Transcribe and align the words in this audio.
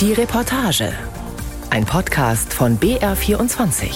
Die 0.00 0.14
Reportage. 0.14 0.94
Ein 1.68 1.84
Podcast 1.84 2.54
von 2.54 2.78
BR24. 2.78 3.90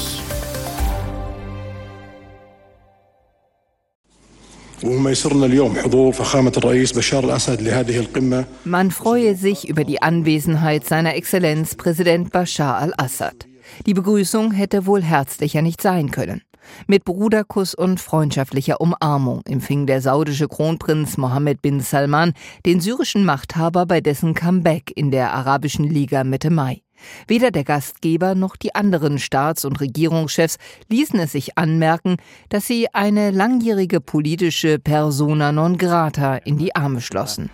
Man 8.64 8.90
freue 8.90 9.34
sich 9.34 9.66
über 9.66 9.84
die 9.84 10.02
Anwesenheit 10.02 10.84
seiner 10.84 11.14
Exzellenz 11.14 11.74
Präsident 11.74 12.32
Bashar 12.32 12.76
al-Assad. 12.76 13.46
Die 13.86 13.94
Begrüßung 13.94 14.52
hätte 14.52 14.84
wohl 14.84 15.00
herzlicher 15.02 15.62
nicht 15.62 15.80
sein 15.80 16.10
können. 16.10 16.42
Mit 16.86 17.04
Bruderkuss 17.04 17.74
und 17.74 18.00
freundschaftlicher 18.00 18.80
Umarmung 18.80 19.42
empfing 19.46 19.86
der 19.86 20.00
saudische 20.00 20.48
Kronprinz 20.48 21.16
Mohammed 21.16 21.62
bin 21.62 21.80
Salman 21.80 22.32
den 22.66 22.80
syrischen 22.80 23.24
Machthaber 23.24 23.86
bei 23.86 24.00
dessen 24.00 24.34
Comeback 24.34 24.92
in 24.94 25.10
der 25.10 25.32
Arabischen 25.32 25.84
Liga 25.88 26.24
Mitte 26.24 26.50
Mai. 26.50 26.82
Weder 27.26 27.50
der 27.50 27.64
Gastgeber 27.64 28.34
noch 28.34 28.56
die 28.56 28.74
anderen 28.74 29.18
Staats- 29.18 29.64
und 29.64 29.80
Regierungschefs 29.80 30.58
ließen 30.88 31.18
es 31.18 31.32
sich 31.32 31.58
anmerken, 31.58 32.16
dass 32.48 32.66
sie 32.66 32.88
eine 32.92 33.30
langjährige 33.30 34.00
politische 34.00 34.78
Persona 34.78 35.52
non 35.52 35.78
grata 35.78 36.36
in 36.36 36.58
die 36.58 36.74
Arme 36.74 37.00
schlossen. 37.00 37.50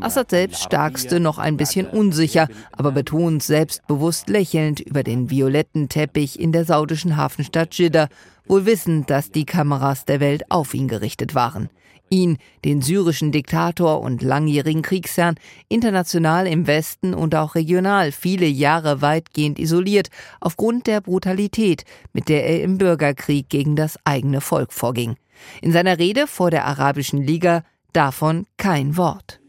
Assad 0.00 0.30
selbst 0.30 0.62
starkste 0.62 1.20
noch 1.20 1.38
ein 1.38 1.56
bisschen 1.56 1.86
unsicher, 1.86 2.48
aber 2.72 2.92
betont 2.92 3.42
selbstbewusst 3.42 4.28
lächelnd 4.28 4.80
über 4.80 5.02
den 5.02 5.30
violetten 5.30 5.88
Teppich 5.88 6.38
in 6.40 6.52
der 6.52 6.64
saudischen 6.64 7.16
Hafenstadt 7.16 7.74
Jeddah, 7.74 8.08
wohl 8.46 8.66
wissend, 8.66 9.10
dass 9.10 9.30
die 9.30 9.46
Kameras 9.46 10.04
der 10.04 10.20
Welt 10.20 10.50
auf 10.50 10.74
ihn 10.74 10.88
gerichtet 10.88 11.34
waren. 11.34 11.70
Ihn, 12.12 12.38
den 12.64 12.82
syrischen 12.82 13.30
Diktator 13.30 14.00
und 14.00 14.20
langjährigen 14.20 14.82
Kriegsherrn, 14.82 15.36
international 15.68 16.48
im 16.48 16.66
Westen 16.66 17.14
und 17.14 17.36
auch 17.36 17.54
regional 17.54 18.10
viele 18.10 18.46
Jahre 18.46 19.00
weitgehend 19.00 19.60
isoliert, 19.60 20.08
aufgrund 20.40 20.88
der 20.88 21.00
Brutalität, 21.00 21.84
mit 22.12 22.28
der 22.28 22.44
er 22.44 22.64
im 22.64 22.78
Bürgerkrieg 22.78 23.48
gegen 23.48 23.76
das 23.76 23.96
eigene 24.04 24.40
Volk 24.40 24.72
vorging. 24.72 25.14
In 25.62 25.70
seiner 25.70 25.98
Rede 25.98 26.26
vor 26.26 26.50
der 26.50 26.66
Arabischen 26.66 27.22
Liga 27.22 27.62
Davon 27.92 28.46
kein 28.56 28.96
Wort. 28.96 29.40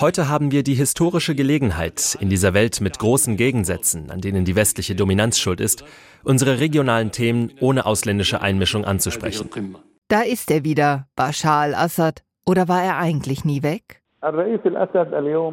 Heute 0.00 0.28
haben 0.30 0.50
wir 0.50 0.62
die 0.62 0.74
historische 0.74 1.34
Gelegenheit, 1.34 2.16
in 2.20 2.30
dieser 2.30 2.54
Welt 2.54 2.80
mit 2.80 2.98
großen 2.98 3.36
Gegensätzen, 3.36 4.10
an 4.10 4.22
denen 4.22 4.46
die 4.46 4.56
westliche 4.56 4.94
Dominanz 4.94 5.38
schuld 5.38 5.60
ist, 5.60 5.84
unsere 6.24 6.58
regionalen 6.58 7.12
Themen 7.12 7.52
ohne 7.60 7.84
ausländische 7.84 8.40
Einmischung 8.40 8.86
anzusprechen. 8.86 9.50
Da 10.08 10.22
ist 10.22 10.50
er 10.50 10.64
wieder, 10.64 11.06
Bashar 11.16 11.60
al-Assad. 11.60 12.22
Oder 12.46 12.66
war 12.66 12.82
er 12.82 12.96
eigentlich 12.96 13.44
nie 13.44 13.62
weg? 13.62 14.00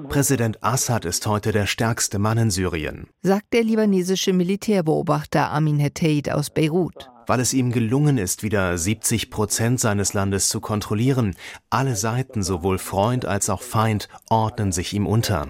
Präsident 0.08 0.64
Assad 0.64 1.04
ist 1.04 1.28
heute 1.28 1.52
der 1.52 1.66
stärkste 1.66 2.20
Mann 2.20 2.38
in 2.38 2.52
Syrien, 2.52 3.08
sagt 3.22 3.52
der 3.52 3.64
libanesische 3.64 4.32
Militärbeobachter 4.32 5.52
Amin 5.52 5.78
Heteit 5.78 6.32
aus 6.32 6.50
Beirut 6.50 7.10
weil 7.28 7.40
es 7.40 7.54
ihm 7.54 7.72
gelungen 7.72 8.18
ist, 8.18 8.44
wieder 8.44 8.78
70 8.78 9.30
Prozent 9.30 9.80
seines 9.80 10.14
Landes 10.14 10.50
zu 10.50 10.62
kontrollieren. 10.62 11.36
Alle 11.70 11.96
Seiten, 11.96 12.44
sowohl 12.44 12.78
Freund 12.78 13.26
als 13.26 13.50
auch 13.50 13.62
Feind, 13.62 14.10
ordnen 14.30 14.72
sich 14.72 14.94
ihm 14.94 15.08
unter. 15.08 15.48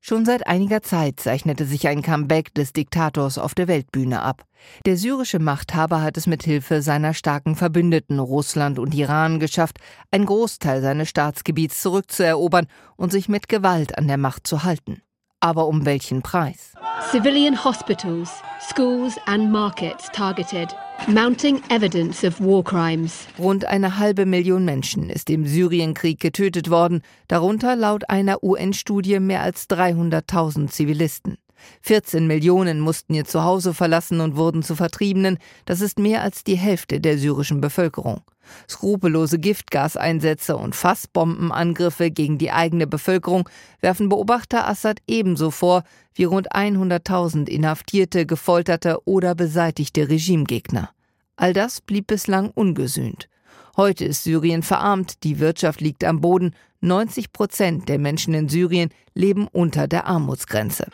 Schon 0.00 0.24
seit 0.24 0.46
einiger 0.46 0.82
Zeit 0.82 1.20
zeichnete 1.20 1.64
sich 1.64 1.88
ein 1.88 2.02
Comeback 2.02 2.54
des 2.54 2.72
Diktators 2.72 3.38
auf 3.38 3.54
der 3.54 3.68
Weltbühne 3.68 4.22
ab. 4.22 4.44
Der 4.86 4.96
syrische 4.96 5.38
Machthaber 5.38 6.02
hat 6.02 6.16
es 6.16 6.26
mit 6.26 6.42
Hilfe 6.42 6.82
seiner 6.82 7.14
starken 7.14 7.54
Verbündeten 7.54 8.18
Russland 8.18 8.78
und 8.78 8.94
Iran 8.94 9.38
geschafft, 9.38 9.78
einen 10.10 10.26
Großteil 10.26 10.82
seines 10.82 11.08
Staatsgebiets 11.08 11.82
zurückzuerobern 11.82 12.66
und 12.96 13.12
sich 13.12 13.28
mit 13.28 13.48
Gewalt 13.48 13.96
an 13.96 14.08
der 14.08 14.18
Macht 14.18 14.46
zu 14.46 14.64
halten. 14.64 15.02
Aber 15.40 15.68
um 15.68 15.84
welchen 15.84 16.22
Preis? 16.22 16.74
Civilian 17.12 17.64
hospitals, 17.64 18.42
schools 18.60 19.16
and 19.26 19.52
markets 19.52 20.08
targeted. 20.12 20.74
Mounting 21.06 21.62
evidence 21.70 22.24
of 22.24 22.40
war 22.40 22.64
crimes. 22.64 23.28
Rund 23.38 23.64
eine 23.64 23.98
halbe 23.98 24.26
Million 24.26 24.64
Menschen 24.64 25.08
ist 25.10 25.30
im 25.30 25.46
Syrienkrieg 25.46 26.18
getötet 26.18 26.70
worden, 26.70 27.02
darunter 27.28 27.76
laut 27.76 28.10
einer 28.10 28.42
UN-Studie 28.42 29.20
mehr 29.20 29.42
als 29.42 29.70
300.000 29.70 30.68
Zivilisten. 30.68 31.38
14 31.82 32.26
Millionen 32.26 32.80
mussten 32.80 33.14
ihr 33.14 33.24
Zuhause 33.24 33.74
verlassen 33.74 34.20
und 34.20 34.36
wurden 34.36 34.62
zu 34.62 34.74
Vertriebenen. 34.74 35.38
Das 35.64 35.80
ist 35.80 35.98
mehr 35.98 36.22
als 36.22 36.44
die 36.44 36.56
Hälfte 36.56 37.00
der 37.00 37.18
syrischen 37.18 37.60
Bevölkerung. 37.60 38.22
Skrupellose 38.68 39.38
Giftgaseinsätze 39.38 40.56
und 40.56 40.74
Fassbombenangriffe 40.74 42.10
gegen 42.10 42.38
die 42.38 42.50
eigene 42.50 42.86
Bevölkerung 42.86 43.48
werfen 43.80 44.08
Beobachter 44.08 44.66
Assad 44.66 44.98
ebenso 45.06 45.50
vor 45.50 45.84
wie 46.14 46.24
rund 46.24 46.52
100.000 46.52 47.48
inhaftierte, 47.48 48.26
gefolterte 48.26 48.98
oder 49.04 49.34
beseitigte 49.34 50.08
Regimegegner. 50.08 50.90
All 51.36 51.52
das 51.52 51.80
blieb 51.80 52.08
bislang 52.08 52.50
ungesühnt. 52.50 53.28
Heute 53.76 54.04
ist 54.04 54.24
Syrien 54.24 54.64
verarmt, 54.64 55.22
die 55.22 55.38
Wirtschaft 55.38 55.80
liegt 55.80 56.02
am 56.02 56.20
Boden, 56.20 56.52
90 56.80 57.32
Prozent 57.32 57.88
der 57.88 57.98
Menschen 57.98 58.34
in 58.34 58.48
Syrien 58.48 58.90
leben 59.14 59.46
unter 59.46 59.86
der 59.86 60.06
Armutsgrenze. 60.06 60.88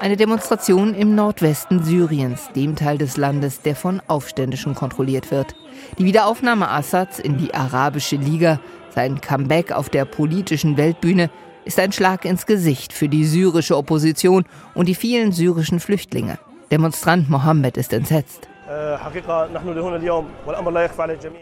Eine 0.00 0.16
Demonstration 0.16 0.94
im 0.94 1.14
Nordwesten 1.14 1.84
Syriens, 1.84 2.48
dem 2.56 2.74
Teil 2.74 2.96
des 2.96 3.18
Landes, 3.18 3.60
der 3.60 3.76
von 3.76 4.00
Aufständischen 4.06 4.74
kontrolliert 4.74 5.30
wird. 5.30 5.54
Die 5.98 6.06
Wiederaufnahme 6.06 6.70
Assads 6.70 7.18
in 7.18 7.36
die 7.36 7.52
Arabische 7.52 8.16
Liga, 8.16 8.60
sein 8.94 9.20
Comeback 9.20 9.72
auf 9.72 9.90
der 9.90 10.06
politischen 10.06 10.78
Weltbühne, 10.78 11.28
ist 11.66 11.78
ein 11.78 11.92
Schlag 11.92 12.24
ins 12.24 12.46
Gesicht 12.46 12.94
für 12.94 13.10
die 13.10 13.26
syrische 13.26 13.76
Opposition 13.76 14.46
und 14.74 14.88
die 14.88 14.94
vielen 14.94 15.32
syrischen 15.32 15.80
Flüchtlinge. 15.80 16.38
Demonstrant 16.70 17.28
Mohammed 17.28 17.76
ist 17.76 17.92
entsetzt. 17.92 18.49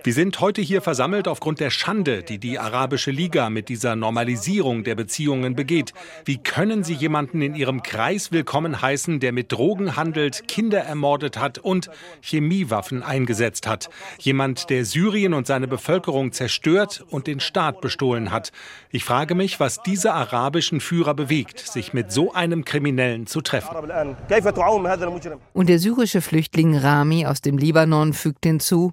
Wir 0.03 0.15
sind 0.15 0.41
heute 0.41 0.63
hier 0.63 0.81
versammelt 0.81 1.29
aufgrund 1.29 1.61
der 1.61 1.69
Schande, 1.69 2.23
die 2.23 2.39
die 2.39 2.59
Arabische 2.59 3.11
Liga 3.11 3.51
mit 3.51 3.69
dieser 3.69 3.97
Normalisierung 3.97 4.83
der 4.83 4.95
Beziehungen 4.95 5.55
begeht. 5.55 5.93
Wie 6.25 6.39
können 6.39 6.85
Sie 6.85 6.95
jemanden 6.95 7.43
in 7.43 7.55
Ihrem 7.55 7.83
Kreis 7.83 8.33
willkommen 8.33 8.81
heißen, 8.81 9.21
der 9.21 9.33
mit 9.33 9.53
Drogen 9.53 9.95
handelt, 9.95 10.49
Kinder 10.49 10.79
ermordet 10.79 11.39
hat 11.39 11.59
und 11.59 11.91
Chemiewaffen 12.23 13.03
eingesetzt 13.03 13.67
hat? 13.67 13.91
Jemand, 14.19 14.71
der 14.71 14.87
Syrien 14.87 15.35
und 15.35 15.47
seine 15.47 15.69
Bevölkerung 15.69 16.33
zerstört 16.33 17.05
und 17.11 17.27
den 17.27 17.41
Staat 17.41 17.83
bestohlen 17.83 18.33
hat. 18.33 18.53
Ich 18.91 19.05
frage 19.05 19.35
mich, 19.35 19.61
was 19.61 19.83
diese 19.83 20.15
arabischen 20.15 20.81
Führer 20.81 21.13
bewegt, 21.13 21.59
sich 21.59 21.93
mit 21.93 22.11
so 22.11 22.33
einem 22.33 22.65
Kriminellen 22.65 23.27
zu 23.27 23.43
treffen. 23.43 23.77
Und 25.53 25.69
der 25.69 25.79
syrische 25.79 26.23
Flüchtling 26.23 26.75
Rami 26.75 27.18
aus 27.27 27.41
dem 27.41 27.59
Libanon 27.59 28.13
fügt 28.13 28.45
hinzu, 28.45 28.93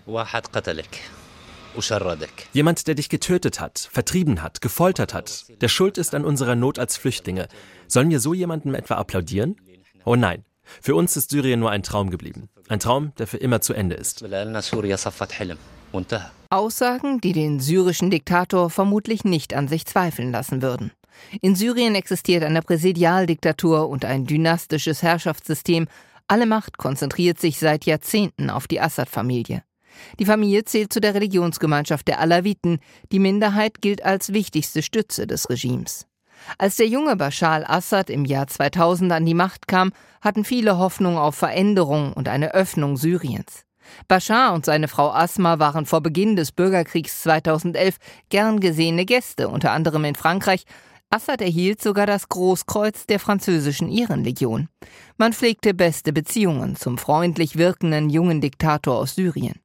Jemand, 2.53 2.88
der 2.88 2.96
dich 2.96 3.09
getötet 3.09 3.59
hat, 3.59 3.90
vertrieben 3.91 4.41
hat, 4.41 4.62
gefoltert 4.62 5.13
hat, 5.13 5.46
der 5.62 5.68
schuld 5.68 5.97
ist 5.97 6.16
an 6.16 6.24
unserer 6.24 6.56
Not 6.56 6.80
als 6.80 6.96
Flüchtlinge. 6.96 7.47
Sollen 7.88 8.09
wir 8.09 8.19
so 8.19 8.34
jemandem 8.34 8.75
etwa 8.75 8.96
applaudieren? 8.96 9.58
Oh 10.06 10.16
nein. 10.16 10.46
Für 10.81 10.96
uns 10.96 11.16
ist 11.18 11.30
Syrien 11.30 11.59
nur 11.59 11.72
ein 11.72 11.84
Traum 11.84 12.09
geblieben. 12.09 12.50
Ein 12.69 12.80
Traum, 12.80 13.12
der 13.18 13.28
für 13.28 13.38
immer 13.38 13.62
zu 13.62 13.74
Ende 13.74 13.96
ist. 13.96 14.24
Aussagen, 16.50 17.22
die 17.22 17.34
den 17.34 17.59
syrischen 17.59 18.09
Diktator 18.09 18.69
vermutlich 18.69 19.24
nicht 19.24 19.53
an 19.53 19.68
sich 19.68 19.86
zweifeln 19.86 20.31
lassen 20.31 20.62
würden. 20.62 20.92
In 21.42 21.56
Syrien 21.56 21.96
existiert 21.96 22.44
eine 22.44 22.62
Präsidialdiktatur 22.62 23.90
und 23.90 24.06
ein 24.06 24.25
dynastisches 24.25 25.02
Herrschaftssystem, 25.02 25.88
alle 26.28 26.46
Macht 26.46 26.78
konzentriert 26.78 27.39
sich 27.39 27.60
seit 27.60 27.86
Jahrzehnten 27.86 28.50
auf 28.50 28.68
die 28.68 28.81
Assad-Familie. 28.81 29.63
Die 30.19 30.25
Familie 30.25 30.66
zählt 30.66 30.92
zu 30.92 31.00
der 31.00 31.13
Religionsgemeinschaft 31.13 32.07
der 32.07 32.19
Alawiten, 32.19 32.80
die 33.12 33.19
Minderheit 33.19 33.81
gilt 33.81 34.04
als 34.04 34.33
wichtigste 34.33 34.81
Stütze 34.81 35.27
des 35.27 35.50
Regimes. 35.50 36.07
Als 36.57 36.75
der 36.75 36.88
junge 36.88 37.16
Bashar 37.16 37.54
al-Assad 37.54 38.10
im 38.10 38.25
Jahr 38.25 38.48
2000 38.48 39.12
an 39.12 39.25
die 39.25 39.33
Macht 39.33 39.68
kam, 39.68 39.92
hatten 40.22 40.44
viele 40.44 40.77
Hoffnung 40.77 41.18
auf 41.18 41.36
Veränderung 41.36 42.13
und 42.13 42.28
eine 42.28 42.54
Öffnung 42.54 42.98
Syriens. 42.98 43.63
Bashar 44.07 44.54
und 44.54 44.66
seine 44.66 44.88
Frau 44.88 45.12
Asma 45.12 45.60
waren 45.60 45.86
vor 45.86 46.01
Beginn 46.01 46.36
des 46.36 46.51
Bürgerkriegs 46.51 47.21
2011 47.21 47.98
gern 48.30 48.60
gesehene 48.60 49.06
Gäste, 49.06 49.48
unter 49.48 49.71
anderem 49.71 50.06
in 50.06 50.16
Frankreich, 50.16 50.66
Assad 51.15 51.39
erhielt 51.39 51.81
sogar 51.81 52.06
das 52.06 52.27
Großkreuz 52.27 53.06
der 53.07 53.21
französischen 53.21 53.89
Ehrenlegion. 53.89 54.67
Man 55.15 55.31
pflegte 55.31 55.73
beste 55.73 56.12
Beziehungen 56.12 56.75
zum 56.75 56.97
freundlich 56.97 57.57
wirkenden 57.57 58.09
jungen 58.09 58.41
Diktator 58.41 58.97
aus 58.97 59.15
Syrien. 59.15 59.62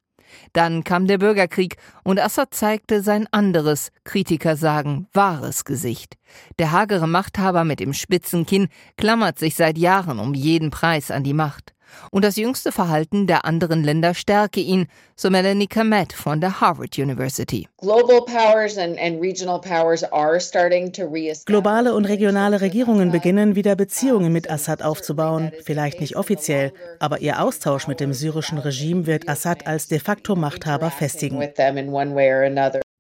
Dann 0.53 0.85
kam 0.85 1.09
der 1.09 1.19
Bürgerkrieg 1.19 1.77
und 2.05 2.21
Assad 2.21 2.55
zeigte 2.55 3.03
sein 3.03 3.27
anderes, 3.33 3.91
Kritiker 4.05 4.55
sagen, 4.55 5.09
wahres 5.13 5.65
Gesicht. 5.65 6.19
Der 6.61 6.71
hagere 6.71 7.09
Machthaber 7.09 7.65
mit 7.65 7.81
dem 7.81 7.95
spitzen 7.95 8.47
Kinn 8.47 8.69
klammert 8.97 9.41
sich 9.41 9.57
seit 9.57 9.77
Jahren 9.77 10.21
um 10.21 10.35
jeden 10.35 10.71
Preis 10.71 11.11
an 11.11 11.25
die 11.25 11.35
Macht. 11.35 11.75
Und 12.11 12.25
das 12.25 12.37
jüngste 12.37 12.73
Verhalten 12.73 13.27
der 13.27 13.45
anderen 13.45 13.85
Länder 13.85 14.15
stärke 14.15 14.61
ihn, 14.61 14.87
so 15.17 15.31
Melanie 15.31 15.67
Kamet 15.67 16.13
von 16.13 16.41
der 16.41 16.61
Harvard 16.61 16.99
University. 16.99 17.69
Globale 21.47 21.95
und 21.95 22.05
regionale 22.05 22.61
Regierungen 22.61 23.13
beginnen 23.13 23.55
wieder 23.55 23.77
Beziehungen 23.77 24.33
mit 24.33 24.51
Assad 24.51 24.83
aufzubauen, 24.83 25.53
vielleicht 25.65 26.01
nicht 26.01 26.17
offiziell, 26.17 26.73
aber 26.99 27.21
ihr 27.21 27.43
Austausch 27.43 27.87
mit 27.87 28.01
dem 28.01 28.13
syrischen 28.13 28.59
Regime 28.59 29.07
wird 29.07 29.29
Assad 29.29 29.67
als 29.67 29.89
de 29.89 29.99
facto 29.99 30.37
Machthaber 30.37 30.91
festigen. 30.91 31.43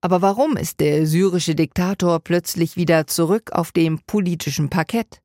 Aber 0.02 0.22
warum 0.22 0.56
ist 0.56 0.80
der 0.80 1.06
syrische 1.06 1.54
Diktator 1.54 2.20
plötzlich 2.20 2.76
wieder 2.76 3.06
zurück 3.06 3.50
auf 3.52 3.70
dem 3.70 4.00
politischen 4.06 4.70
Parkett? 4.70 5.20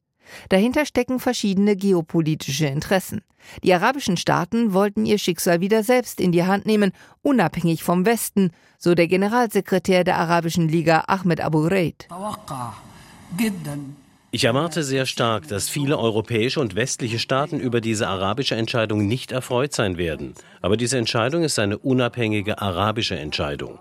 Dahinter 0.49 0.85
stecken 0.85 1.19
verschiedene 1.19 1.75
geopolitische 1.75 2.67
Interessen. 2.67 3.21
Die 3.63 3.73
arabischen 3.73 4.17
Staaten 4.17 4.73
wollten 4.73 5.05
ihr 5.05 5.17
Schicksal 5.17 5.61
wieder 5.61 5.83
selbst 5.83 6.19
in 6.19 6.31
die 6.31 6.45
Hand 6.45 6.65
nehmen, 6.65 6.91
unabhängig 7.21 7.83
vom 7.83 8.05
Westen, 8.05 8.51
so 8.77 8.95
der 8.95 9.07
Generalsekretär 9.07 10.03
der 10.03 10.17
Arabischen 10.17 10.67
Liga 10.67 11.05
Ahmed 11.07 11.41
Abu 11.41 11.67
Reid. 11.67 12.07
Ich 14.31 14.43
erwarte 14.43 14.83
sehr 14.83 15.05
stark, 15.05 15.47
dass 15.47 15.69
viele 15.69 15.97
europäische 15.97 16.59
und 16.59 16.75
westliche 16.75 17.19
Staaten 17.19 17.59
über 17.59 17.79
diese 17.79 18.07
arabische 18.09 18.55
Entscheidung 18.55 19.07
nicht 19.07 19.31
erfreut 19.31 19.71
sein 19.71 19.97
werden. 19.97 20.33
Aber 20.61 20.75
diese 20.75 20.97
Entscheidung 20.97 21.43
ist 21.43 21.57
eine 21.57 21.77
unabhängige 21.77 22.61
arabische 22.61 23.17
Entscheidung. 23.17 23.79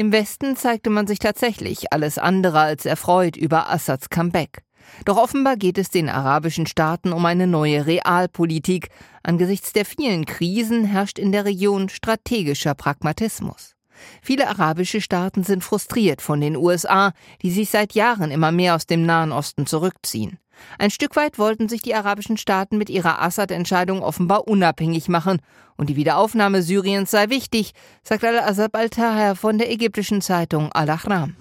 Im 0.00 0.12
Westen 0.12 0.54
zeigte 0.54 0.90
man 0.90 1.08
sich 1.08 1.18
tatsächlich 1.18 1.92
alles 1.92 2.18
andere 2.18 2.60
als 2.60 2.86
erfreut 2.86 3.36
über 3.36 3.68
Assads 3.68 4.10
Comeback. 4.10 4.62
Doch 5.04 5.16
offenbar 5.16 5.56
geht 5.56 5.76
es 5.76 5.90
den 5.90 6.08
arabischen 6.08 6.68
Staaten 6.68 7.12
um 7.12 7.26
eine 7.26 7.48
neue 7.48 7.84
Realpolitik. 7.84 8.90
Angesichts 9.24 9.72
der 9.72 9.84
vielen 9.84 10.24
Krisen 10.24 10.84
herrscht 10.84 11.18
in 11.18 11.32
der 11.32 11.44
Region 11.44 11.88
strategischer 11.88 12.76
Pragmatismus. 12.76 13.74
Viele 14.22 14.46
arabische 14.48 15.00
Staaten 15.00 15.42
sind 15.42 15.64
frustriert 15.64 16.22
von 16.22 16.40
den 16.40 16.56
USA, 16.56 17.10
die 17.42 17.50
sich 17.50 17.68
seit 17.68 17.94
Jahren 17.94 18.30
immer 18.30 18.52
mehr 18.52 18.76
aus 18.76 18.86
dem 18.86 19.04
Nahen 19.04 19.32
Osten 19.32 19.66
zurückziehen. 19.66 20.38
Ein 20.78 20.90
Stück 20.90 21.16
weit 21.16 21.40
wollten 21.40 21.68
sich 21.68 21.82
die 21.82 21.96
arabischen 21.96 22.36
Staaten 22.36 22.78
mit 22.78 22.88
ihrer 22.88 23.20
Assad-Entscheidung 23.20 24.02
offenbar 24.02 24.46
unabhängig 24.46 25.08
machen. 25.08 25.40
Und 25.80 25.90
die 25.90 25.94
Wiederaufnahme 25.94 26.60
Syriens 26.60 27.12
sei 27.12 27.30
wichtig, 27.30 27.72
sagt 28.02 28.24
Al-Azab 28.24 28.74
al-Taher 28.74 29.36
von 29.36 29.58
der 29.58 29.70
ägyptischen 29.70 30.20
Zeitung 30.20 30.72
Al-Ahram. 30.72 31.36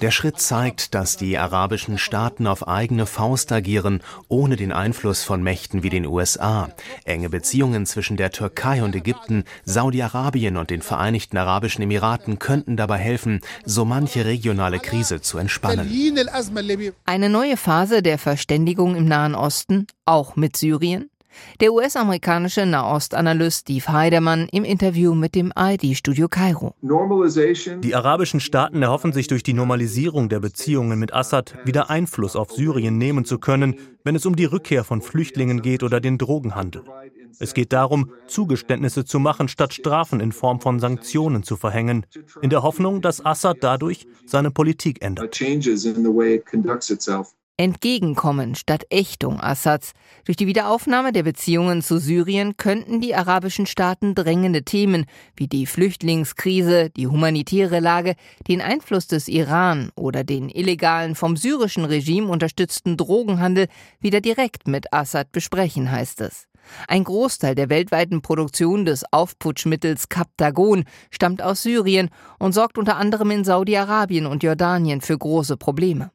Der 0.00 0.10
Schritt 0.10 0.40
zeigt, 0.40 0.94
dass 0.94 1.18
die 1.18 1.36
arabischen 1.36 1.98
Staaten 1.98 2.46
auf 2.46 2.66
eigene 2.66 3.04
Faust 3.04 3.52
agieren, 3.52 4.02
ohne 4.28 4.56
den 4.56 4.72
Einfluss 4.72 5.22
von 5.22 5.42
Mächten 5.42 5.82
wie 5.82 5.90
den 5.90 6.06
USA. 6.06 6.70
Enge 7.04 7.28
Beziehungen 7.28 7.84
zwischen 7.84 8.16
der 8.16 8.30
Türkei 8.30 8.82
und 8.82 8.96
Ägypten, 8.96 9.44
Saudi-Arabien 9.66 10.56
und 10.56 10.70
den 10.70 10.80
Vereinigten 10.80 11.36
Arabischen 11.36 11.82
Emiraten 11.82 12.38
könnten 12.38 12.78
dabei 12.78 12.96
helfen, 12.96 13.42
so 13.66 13.84
manche 13.84 14.24
regionale 14.24 14.78
Krise 14.78 15.20
zu 15.20 15.36
entspannen. 15.36 15.90
Eine 17.04 17.28
neue 17.28 17.58
Phase 17.58 18.02
der 18.02 18.18
Verständigung 18.18 18.96
im 18.96 19.04
Nahen 19.04 19.34
Osten, 19.34 19.86
auch 20.06 20.36
mit 20.36 20.56
Syrien? 20.56 21.10
Der 21.60 21.72
US-amerikanische 21.72 22.66
Nahostanalyst 22.66 23.60
Steve 23.60 23.86
Heidemann 23.88 24.48
im 24.52 24.64
Interview 24.64 25.14
mit 25.14 25.34
dem 25.34 25.52
ID-Studio 25.56 26.28
Kairo. 26.28 26.74
Die 26.80 27.94
arabischen 27.94 28.40
Staaten 28.40 28.82
erhoffen 28.82 29.12
sich 29.12 29.26
durch 29.28 29.42
die 29.42 29.52
Normalisierung 29.52 30.28
der 30.28 30.40
Beziehungen 30.40 30.98
mit 30.98 31.12
Assad 31.12 31.54
wieder 31.64 31.90
Einfluss 31.90 32.36
auf 32.36 32.52
Syrien 32.52 32.98
nehmen 32.98 33.24
zu 33.24 33.38
können, 33.38 33.76
wenn 34.04 34.16
es 34.16 34.26
um 34.26 34.36
die 34.36 34.44
Rückkehr 34.44 34.84
von 34.84 35.02
Flüchtlingen 35.02 35.62
geht 35.62 35.82
oder 35.82 36.00
den 36.00 36.18
Drogenhandel. 36.18 36.82
Es 37.38 37.54
geht 37.54 37.72
darum, 37.72 38.12
Zugeständnisse 38.26 39.04
zu 39.04 39.18
machen, 39.18 39.48
statt 39.48 39.72
Strafen 39.72 40.20
in 40.20 40.32
Form 40.32 40.60
von 40.60 40.80
Sanktionen 40.80 41.42
zu 41.42 41.56
verhängen, 41.56 42.06
in 42.40 42.50
der 42.50 42.62
Hoffnung, 42.62 43.00
dass 43.00 43.24
Assad 43.24 43.58
dadurch 43.60 44.06
seine 44.26 44.50
Politik 44.50 45.02
ändert. 45.02 45.40
Entgegenkommen 47.58 48.54
statt 48.54 48.84
Ächtung 48.88 49.38
Assads. 49.38 49.92
Durch 50.24 50.36
die 50.36 50.46
Wiederaufnahme 50.46 51.12
der 51.12 51.22
Beziehungen 51.22 51.82
zu 51.82 51.98
Syrien 51.98 52.56
könnten 52.56 53.00
die 53.00 53.14
arabischen 53.14 53.66
Staaten 53.66 54.14
drängende 54.14 54.64
Themen 54.64 55.04
wie 55.36 55.48
die 55.48 55.66
Flüchtlingskrise, 55.66 56.88
die 56.90 57.06
humanitäre 57.06 57.80
Lage, 57.80 58.14
den 58.48 58.62
Einfluss 58.62 59.06
des 59.06 59.28
Iran 59.28 59.90
oder 59.96 60.24
den 60.24 60.48
illegalen 60.48 61.14
vom 61.14 61.36
syrischen 61.36 61.84
Regime 61.84 62.28
unterstützten 62.28 62.96
Drogenhandel 62.96 63.68
wieder 64.00 64.22
direkt 64.22 64.66
mit 64.66 64.92
Assad 64.92 65.30
besprechen, 65.30 65.90
heißt 65.90 66.22
es. 66.22 66.48
Ein 66.88 67.04
Großteil 67.04 67.54
der 67.54 67.68
weltweiten 67.68 68.22
Produktion 68.22 68.86
des 68.86 69.04
Aufputschmittels 69.12 70.08
Captagon 70.08 70.84
stammt 71.10 71.42
aus 71.42 71.62
Syrien 71.62 72.08
und 72.38 72.52
sorgt 72.54 72.78
unter 72.78 72.96
anderem 72.96 73.30
in 73.30 73.44
Saudi-Arabien 73.44 74.24
und 74.24 74.42
Jordanien 74.42 75.02
für 75.02 75.18
große 75.18 75.58
Probleme. 75.58 76.12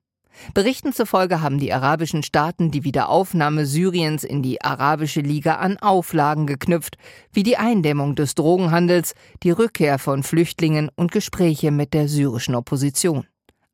Berichten 0.53 0.93
zufolge 0.93 1.41
haben 1.41 1.59
die 1.59 1.73
arabischen 1.73 2.23
Staaten 2.23 2.71
die 2.71 2.83
Wiederaufnahme 2.83 3.65
Syriens 3.65 4.23
in 4.23 4.41
die 4.41 4.61
Arabische 4.61 5.21
Liga 5.21 5.55
an 5.55 5.77
Auflagen 5.77 6.47
geknüpft, 6.47 6.97
wie 7.31 7.43
die 7.43 7.57
Eindämmung 7.57 8.15
des 8.15 8.35
Drogenhandels, 8.35 9.13
die 9.43 9.51
Rückkehr 9.51 9.99
von 9.99 10.23
Flüchtlingen 10.23 10.89
und 10.95 11.11
Gespräche 11.11 11.71
mit 11.71 11.93
der 11.93 12.07
syrischen 12.07 12.55
Opposition. 12.55 13.25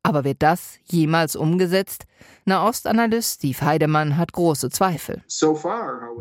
Aber 0.04 0.22
wird 0.22 0.42
das 0.42 0.76
jemals 0.84 1.34
umgesetzt? 1.34 2.04
Nahostanalyst 2.44 3.36
Steve 3.36 3.60
Heidemann 3.62 4.18
hat 4.18 4.32
große 4.32 4.68
Zweifel. 4.68 5.22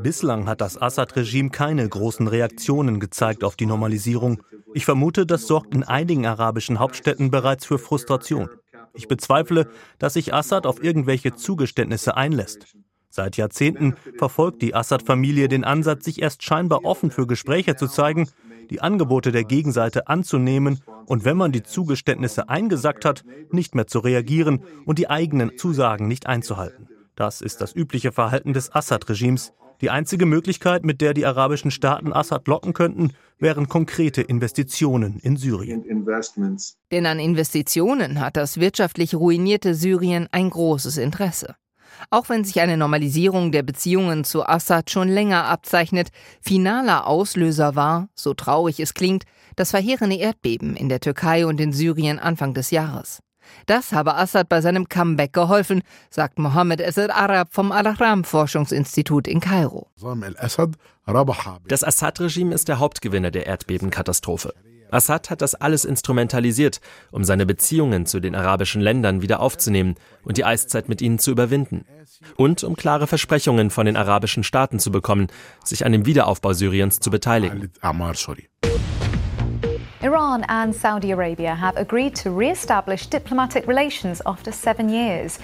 Bislang 0.01 0.47
hat 0.47 0.61
das 0.61 0.81
Assad-Regime 0.81 1.49
keine 1.49 1.87
großen 1.87 2.29
Reaktionen 2.29 3.01
gezeigt 3.01 3.43
auf 3.43 3.57
die 3.57 3.65
Normalisierung. 3.65 4.41
Ich 4.73 4.85
vermute, 4.85 5.25
das 5.25 5.47
sorgt 5.47 5.75
in 5.75 5.83
einigen 5.83 6.25
arabischen 6.25 6.79
Hauptstädten 6.79 7.29
bereits 7.29 7.65
für 7.65 7.77
Frustration. 7.77 8.49
Ich 8.93 9.07
bezweifle, 9.07 9.69
dass 9.99 10.13
sich 10.13 10.33
Assad 10.33 10.65
auf 10.65 10.83
irgendwelche 10.83 11.33
Zugeständnisse 11.33 12.15
einlässt. 12.15 12.75
Seit 13.09 13.37
Jahrzehnten 13.37 13.95
verfolgt 14.17 14.61
die 14.61 14.73
Assad-Familie 14.73 15.47
den 15.47 15.63
Ansatz, 15.63 16.05
sich 16.05 16.21
erst 16.21 16.41
scheinbar 16.41 16.83
offen 16.83 17.11
für 17.11 17.27
Gespräche 17.27 17.75
zu 17.75 17.87
zeigen, 17.87 18.27
die 18.69 18.81
Angebote 18.81 19.31
der 19.31 19.43
Gegenseite 19.43 20.07
anzunehmen 20.07 20.81
und 21.05 21.25
wenn 21.25 21.37
man 21.37 21.51
die 21.51 21.63
Zugeständnisse 21.63 22.49
eingesackt 22.49 23.05
hat, 23.05 23.23
nicht 23.51 23.75
mehr 23.75 23.85
zu 23.87 23.99
reagieren 23.99 24.63
und 24.85 24.97
die 24.99 25.09
eigenen 25.09 25.57
Zusagen 25.57 26.07
nicht 26.07 26.25
einzuhalten. 26.25 26.87
Das 27.15 27.41
ist 27.41 27.61
das 27.61 27.75
übliche 27.75 28.11
Verhalten 28.11 28.53
des 28.53 28.73
Assad-Regimes. 28.73 29.53
Die 29.81 29.89
einzige 29.89 30.25
Möglichkeit, 30.25 30.85
mit 30.85 31.01
der 31.01 31.13
die 31.13 31.25
arabischen 31.25 31.71
Staaten 31.71 32.13
Assad 32.13 32.47
locken 32.47 32.73
könnten, 32.73 33.11
wären 33.39 33.67
konkrete 33.67 34.21
Investitionen 34.21 35.19
in 35.19 35.37
Syrien. 35.37 35.83
Denn 36.91 37.05
an 37.05 37.19
Investitionen 37.19 38.19
hat 38.19 38.37
das 38.37 38.59
wirtschaftlich 38.59 39.15
ruinierte 39.15 39.75
Syrien 39.75 40.27
ein 40.31 40.49
großes 40.49 40.97
Interesse. 40.97 41.55
Auch 42.09 42.29
wenn 42.29 42.43
sich 42.43 42.59
eine 42.59 42.77
Normalisierung 42.77 43.51
der 43.51 43.63
Beziehungen 43.63 44.23
zu 44.23 44.45
Assad 44.45 44.89
schon 44.89 45.09
länger 45.09 45.45
abzeichnet, 45.45 46.09
finaler 46.41 47.07
Auslöser 47.07 47.75
war, 47.75 48.09
so 48.15 48.33
traurig 48.33 48.79
es 48.79 48.93
klingt, 48.93 49.23
das 49.55 49.71
verheerende 49.71 50.15
Erdbeben 50.15 50.75
in 50.75 50.89
der 50.89 50.99
Türkei 50.99 51.45
und 51.45 51.59
in 51.61 51.71
Syrien 51.71 52.19
Anfang 52.19 52.53
des 52.53 52.71
Jahres. 52.71 53.21
Das 53.65 53.91
habe 53.91 54.15
Assad 54.15 54.49
bei 54.49 54.61
seinem 54.61 54.89
Comeback 54.89 55.33
geholfen, 55.33 55.81
sagt 56.09 56.39
Mohammed 56.39 56.81
Esed 56.81 57.11
Arab 57.11 57.49
vom 57.51 57.71
Al-Ahram-Forschungsinstitut 57.71 59.27
in 59.27 59.39
Kairo. 59.39 59.87
Das 61.67 61.83
Assad-Regime 61.83 62.53
ist 62.53 62.67
der 62.67 62.79
Hauptgewinner 62.79 63.31
der 63.31 63.47
Erdbebenkatastrophe. 63.47 64.53
Assad 64.93 65.29
hat 65.29 65.41
das 65.41 65.55
alles 65.55 65.85
instrumentalisiert, 65.85 66.79
um 67.11 67.23
seine 67.23 67.45
Beziehungen 67.45 68.05
zu 68.05 68.19
den 68.19 68.35
arabischen 68.35 68.79
Ländern 68.79 69.21
wieder 69.21 69.39
aufzunehmen 69.39 69.95
und 70.23 70.37
die 70.37 70.45
Eiszeit 70.45 70.87
mit 70.87 71.01
ihnen 71.01 71.19
zu 71.19 71.31
überwinden. 71.31 71.85
Und 72.37 72.63
um 72.63 72.75
klare 72.75 73.07
Versprechungen 73.07 73.71
von 73.71 73.85
den 73.85 73.97
arabischen 73.97 74.43
Staaten 74.43 74.79
zu 74.79 74.91
bekommen, 74.91 75.27
sich 75.63 75.85
an 75.85 75.91
dem 75.91 76.05
Wiederaufbau 76.05 76.53
Syriens 76.53 76.99
zu 76.99 77.09
beteiligen. 77.09 77.71
Iran 80.03 80.43
and 80.49 80.75
Saudi 80.75 81.13
Arabia 81.13 81.55
have 81.55 81.77
agreed 81.77 82.13
to 82.13 82.29
re-establish 82.29 83.07
diplomatic 83.07 83.65
relations 83.69 84.21
after 84.25 84.51
seven 84.51 84.89
years. 84.89 85.39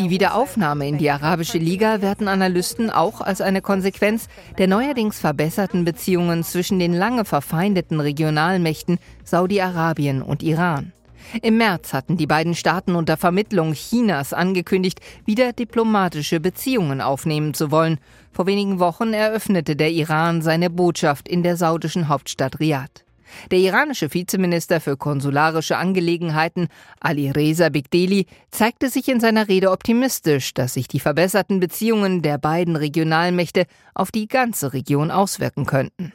Die 0.00 0.10
Wiederaufnahme 0.10 0.88
in 0.88 0.98
die 0.98 1.08
Arabische 1.10 1.58
Liga 1.58 2.02
werten 2.02 2.26
Analysten 2.26 2.90
auch 2.90 3.20
als 3.20 3.40
eine 3.40 3.62
Konsequenz 3.62 4.26
der 4.58 4.66
neuerdings 4.66 5.20
verbesserten 5.20 5.84
Beziehungen 5.84 6.42
zwischen 6.42 6.80
den 6.80 6.92
lange 6.92 7.24
verfeindeten 7.24 8.00
Regionalmächten 8.00 8.98
Saudi-Arabien 9.22 10.22
und 10.22 10.42
Iran. 10.42 10.92
Im 11.40 11.58
März 11.58 11.92
hatten 11.92 12.16
die 12.16 12.26
beiden 12.26 12.56
Staaten 12.56 12.96
unter 12.96 13.16
Vermittlung 13.16 13.74
Chinas 13.74 14.32
angekündigt, 14.32 14.98
wieder 15.24 15.52
diplomatische 15.52 16.40
Beziehungen 16.40 17.00
aufnehmen 17.00 17.54
zu 17.54 17.70
wollen. 17.70 17.98
Vor 18.32 18.46
wenigen 18.46 18.80
Wochen 18.80 19.12
eröffnete 19.12 19.76
der 19.76 19.92
Iran 19.92 20.42
seine 20.42 20.68
Botschaft 20.68 21.28
in 21.28 21.44
der 21.44 21.56
saudischen 21.56 22.08
Hauptstadt 22.08 22.58
Riyadh. 22.58 23.04
Der 23.50 23.58
iranische 23.58 24.12
Vizeminister 24.12 24.80
für 24.80 24.96
konsularische 24.96 25.76
Angelegenheiten 25.76 26.68
Ali 27.00 27.30
Reza 27.30 27.68
Bigdeli 27.68 28.26
zeigte 28.50 28.88
sich 28.88 29.08
in 29.08 29.20
seiner 29.20 29.48
Rede 29.48 29.70
optimistisch, 29.70 30.54
dass 30.54 30.74
sich 30.74 30.88
die 30.88 31.00
verbesserten 31.00 31.60
Beziehungen 31.60 32.22
der 32.22 32.38
beiden 32.38 32.76
Regionalmächte 32.76 33.66
auf 33.94 34.10
die 34.10 34.28
ganze 34.28 34.72
Region 34.72 35.10
auswirken 35.10 35.66
könnten. 35.66 36.12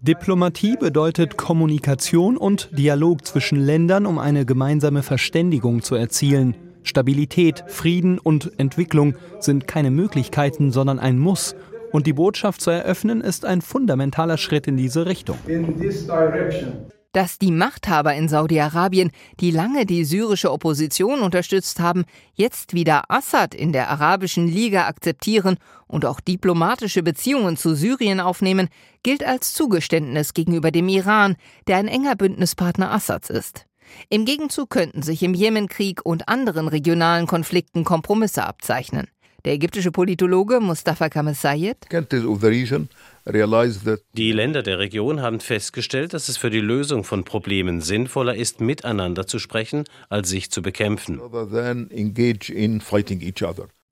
Diplomatie 0.00 0.76
bedeutet 0.76 1.36
Kommunikation 1.36 2.36
und 2.36 2.76
Dialog 2.76 3.24
zwischen 3.24 3.58
Ländern, 3.60 4.04
um 4.06 4.18
eine 4.18 4.44
gemeinsame 4.44 5.04
Verständigung 5.04 5.82
zu 5.82 5.94
erzielen. 5.94 6.56
Stabilität, 6.82 7.62
Frieden 7.68 8.18
und 8.18 8.58
Entwicklung 8.58 9.14
sind 9.38 9.68
keine 9.68 9.92
Möglichkeiten, 9.92 10.72
sondern 10.72 10.98
ein 10.98 11.20
Muss, 11.20 11.54
und 11.92 12.06
die 12.06 12.12
Botschaft 12.12 12.60
zu 12.60 12.70
eröffnen, 12.70 13.20
ist 13.20 13.44
ein 13.44 13.62
fundamentaler 13.62 14.38
Schritt 14.38 14.66
in 14.66 14.76
diese 14.76 15.06
Richtung. 15.06 15.38
Dass 17.12 17.38
die 17.38 17.52
Machthaber 17.52 18.14
in 18.14 18.28
Saudi-Arabien, 18.28 19.10
die 19.38 19.50
lange 19.50 19.84
die 19.84 20.04
syrische 20.04 20.50
Opposition 20.50 21.20
unterstützt 21.20 21.78
haben, 21.78 22.04
jetzt 22.32 22.72
wieder 22.72 23.10
Assad 23.10 23.54
in 23.54 23.72
der 23.72 23.90
Arabischen 23.90 24.48
Liga 24.48 24.86
akzeptieren 24.86 25.58
und 25.86 26.06
auch 26.06 26.20
diplomatische 26.20 27.02
Beziehungen 27.02 27.58
zu 27.58 27.74
Syrien 27.74 28.18
aufnehmen, 28.18 28.70
gilt 29.02 29.24
als 29.24 29.52
Zugeständnis 29.52 30.32
gegenüber 30.32 30.70
dem 30.70 30.88
Iran, 30.88 31.36
der 31.66 31.76
ein 31.76 31.88
enger 31.88 32.16
Bündnispartner 32.16 32.90
Assads 32.90 33.28
ist. 33.28 33.66
Im 34.08 34.24
Gegenzug 34.24 34.70
könnten 34.70 35.02
sich 35.02 35.22
im 35.22 35.34
Jemenkrieg 35.34 36.00
und 36.04 36.28
anderen 36.28 36.68
regionalen 36.68 37.26
Konflikten 37.26 37.84
Kompromisse 37.84 38.46
abzeichnen. 38.46 39.08
Der 39.44 39.54
ägyptische 39.54 39.90
Politologe 39.90 40.60
Mustafa 40.60 41.08
Kamal 41.08 41.34
Sayed 41.34 41.76
die 44.12 44.32
Länder 44.32 44.62
der 44.62 44.78
Region 44.78 45.20
haben 45.20 45.40
festgestellt, 45.40 46.14
dass 46.14 46.28
es 46.28 46.36
für 46.36 46.50
die 46.50 46.60
Lösung 46.60 47.02
von 47.02 47.24
Problemen 47.24 47.80
sinnvoller 47.80 48.36
ist, 48.36 48.60
miteinander 48.60 49.26
zu 49.26 49.40
sprechen, 49.40 49.82
als 50.08 50.28
sich 50.28 50.52
zu 50.52 50.62
bekämpfen. 50.62 51.20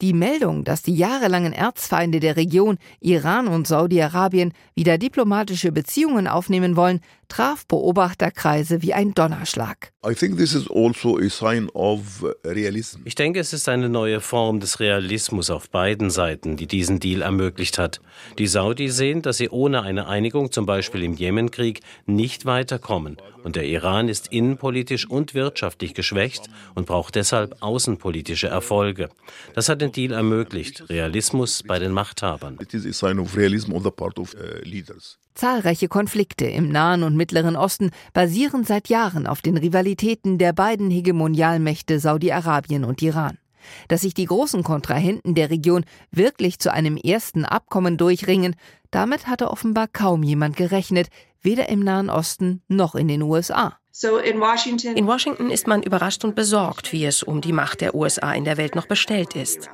Die 0.00 0.14
Meldung, 0.14 0.64
dass 0.64 0.80
die 0.80 0.94
jahrelangen 0.94 1.52
Erzfeinde 1.52 2.20
der 2.20 2.36
Region, 2.36 2.78
Iran 3.00 3.48
und 3.48 3.66
Saudi-Arabien, 3.66 4.54
wieder 4.74 4.96
diplomatische 4.96 5.72
Beziehungen 5.72 6.26
aufnehmen 6.26 6.74
wollen, 6.74 7.00
traf 7.28 7.66
Beobachterkreise 7.66 8.82
wie 8.82 8.94
ein 8.94 9.12
Donnerschlag. 9.12 9.92
Also 10.02 10.26
ich 13.04 13.14
denke, 13.14 13.40
es 13.40 13.52
ist 13.52 13.68
eine 13.68 13.88
neue 13.88 14.20
Form 14.20 14.60
des 14.60 14.80
Realismus 14.80 15.50
auf 15.50 15.68
beiden 15.70 16.10
Seiten, 16.10 16.56
die 16.56 16.66
diesen 16.66 16.98
Deal 16.98 17.22
ermöglicht 17.22 17.78
hat. 17.78 18.00
Die 18.38 18.46
Saudis 18.46 18.96
sehen, 18.96 19.20
dass 19.22 19.36
sie 19.36 19.50
ohne 19.50 19.82
eine 19.82 20.08
Einigung, 20.08 20.50
zum 20.50 20.66
Beispiel 20.66 21.04
im 21.04 21.14
Jemenkrieg, 21.14 21.80
nicht 22.06 22.46
weiterkommen. 22.46 23.18
Und 23.42 23.56
der 23.56 23.64
Iran 23.64 24.08
ist 24.08 24.28
innenpolitisch 24.32 25.08
und 25.08 25.34
wirtschaftlich 25.34 25.94
geschwächt 25.94 26.50
und 26.74 26.86
braucht 26.86 27.14
deshalb 27.14 27.56
außenpolitische 27.62 28.48
Erfolge. 28.48 29.08
Das 29.54 29.68
hat 29.68 29.80
den 29.80 29.89
Deal 29.90 30.12
ermöglicht. 30.12 30.88
Realismus 30.88 31.62
bei 31.62 31.78
den 31.78 31.92
Machthabern. 31.92 32.58
Zahlreiche 35.34 35.88
Konflikte 35.88 36.44
im 36.46 36.68
Nahen 36.68 37.02
und 37.02 37.16
Mittleren 37.16 37.56
Osten 37.56 37.90
basieren 38.12 38.64
seit 38.64 38.88
Jahren 38.88 39.26
auf 39.26 39.42
den 39.42 39.56
Rivalitäten 39.56 40.38
der 40.38 40.52
beiden 40.52 40.90
Hegemonialmächte 40.90 41.98
Saudi-Arabien 41.98 42.84
und 42.84 43.02
Iran. 43.02 43.38
Dass 43.88 44.02
sich 44.02 44.14
die 44.14 44.26
großen 44.26 44.62
Kontrahenten 44.62 45.34
der 45.34 45.50
Region 45.50 45.84
wirklich 46.10 46.58
zu 46.58 46.72
einem 46.72 46.96
ersten 46.96 47.44
Abkommen 47.44 47.96
durchringen, 47.96 48.56
damit 48.90 49.26
hatte 49.26 49.50
offenbar 49.50 49.88
kaum 49.88 50.22
jemand 50.22 50.56
gerechnet, 50.56 51.08
weder 51.42 51.68
im 51.68 51.80
Nahen 51.80 52.10
Osten 52.10 52.62
noch 52.68 52.94
in 52.94 53.08
den 53.08 53.22
USA. 53.22 53.78
In 54.94 55.06
Washington 55.06 55.50
ist 55.50 55.66
man 55.66 55.82
überrascht 55.82 56.24
und 56.24 56.34
besorgt, 56.34 56.92
wie 56.92 57.04
es 57.04 57.22
um 57.22 57.40
die 57.40 57.52
Macht 57.52 57.80
der 57.80 57.94
USA 57.94 58.32
in 58.32 58.44
der 58.44 58.56
Welt 58.56 58.74
noch 58.74 58.86
bestellt 58.86 59.34
ist 59.34 59.68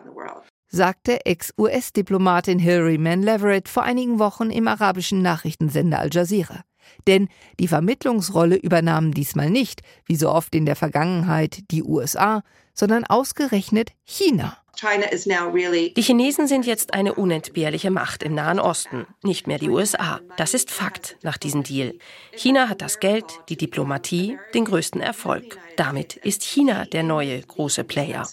sagte 0.68 1.24
Ex-US-Diplomatin 1.24 2.58
Hilary 2.58 2.98
Mann 2.98 3.22
Leverett 3.22 3.68
vor 3.68 3.84
einigen 3.84 4.18
Wochen 4.18 4.50
im 4.50 4.68
arabischen 4.68 5.22
Nachrichtensender 5.22 5.98
Al 5.98 6.10
Jazeera. 6.12 6.64
Denn 7.06 7.28
die 7.58 7.68
Vermittlungsrolle 7.68 8.56
übernahmen 8.56 9.12
diesmal 9.12 9.50
nicht, 9.50 9.82
wie 10.04 10.16
so 10.16 10.30
oft 10.30 10.54
in 10.54 10.66
der 10.66 10.76
Vergangenheit, 10.76 11.70
die 11.70 11.82
USA, 11.82 12.42
sondern 12.74 13.04
ausgerechnet 13.04 13.90
China. 14.04 14.58
Die 14.78 16.02
Chinesen 16.02 16.46
sind 16.46 16.66
jetzt 16.66 16.92
eine 16.92 17.14
unentbehrliche 17.14 17.90
Macht 17.90 18.22
im 18.22 18.34
Nahen 18.34 18.60
Osten, 18.60 19.06
nicht 19.22 19.46
mehr 19.46 19.58
die 19.58 19.70
USA. 19.70 20.20
Das 20.36 20.52
ist 20.52 20.70
Fakt 20.70 21.16
nach 21.22 21.38
diesem 21.38 21.62
Deal. 21.62 21.94
China 22.32 22.68
hat 22.68 22.82
das 22.82 23.00
Geld, 23.00 23.24
die 23.48 23.56
Diplomatie, 23.56 24.38
den 24.52 24.66
größten 24.66 25.00
Erfolg. 25.00 25.58
Damit 25.76 26.16
ist 26.16 26.42
China 26.42 26.84
der 26.84 27.04
neue 27.04 27.40
große 27.40 27.84
Player. 27.84 28.28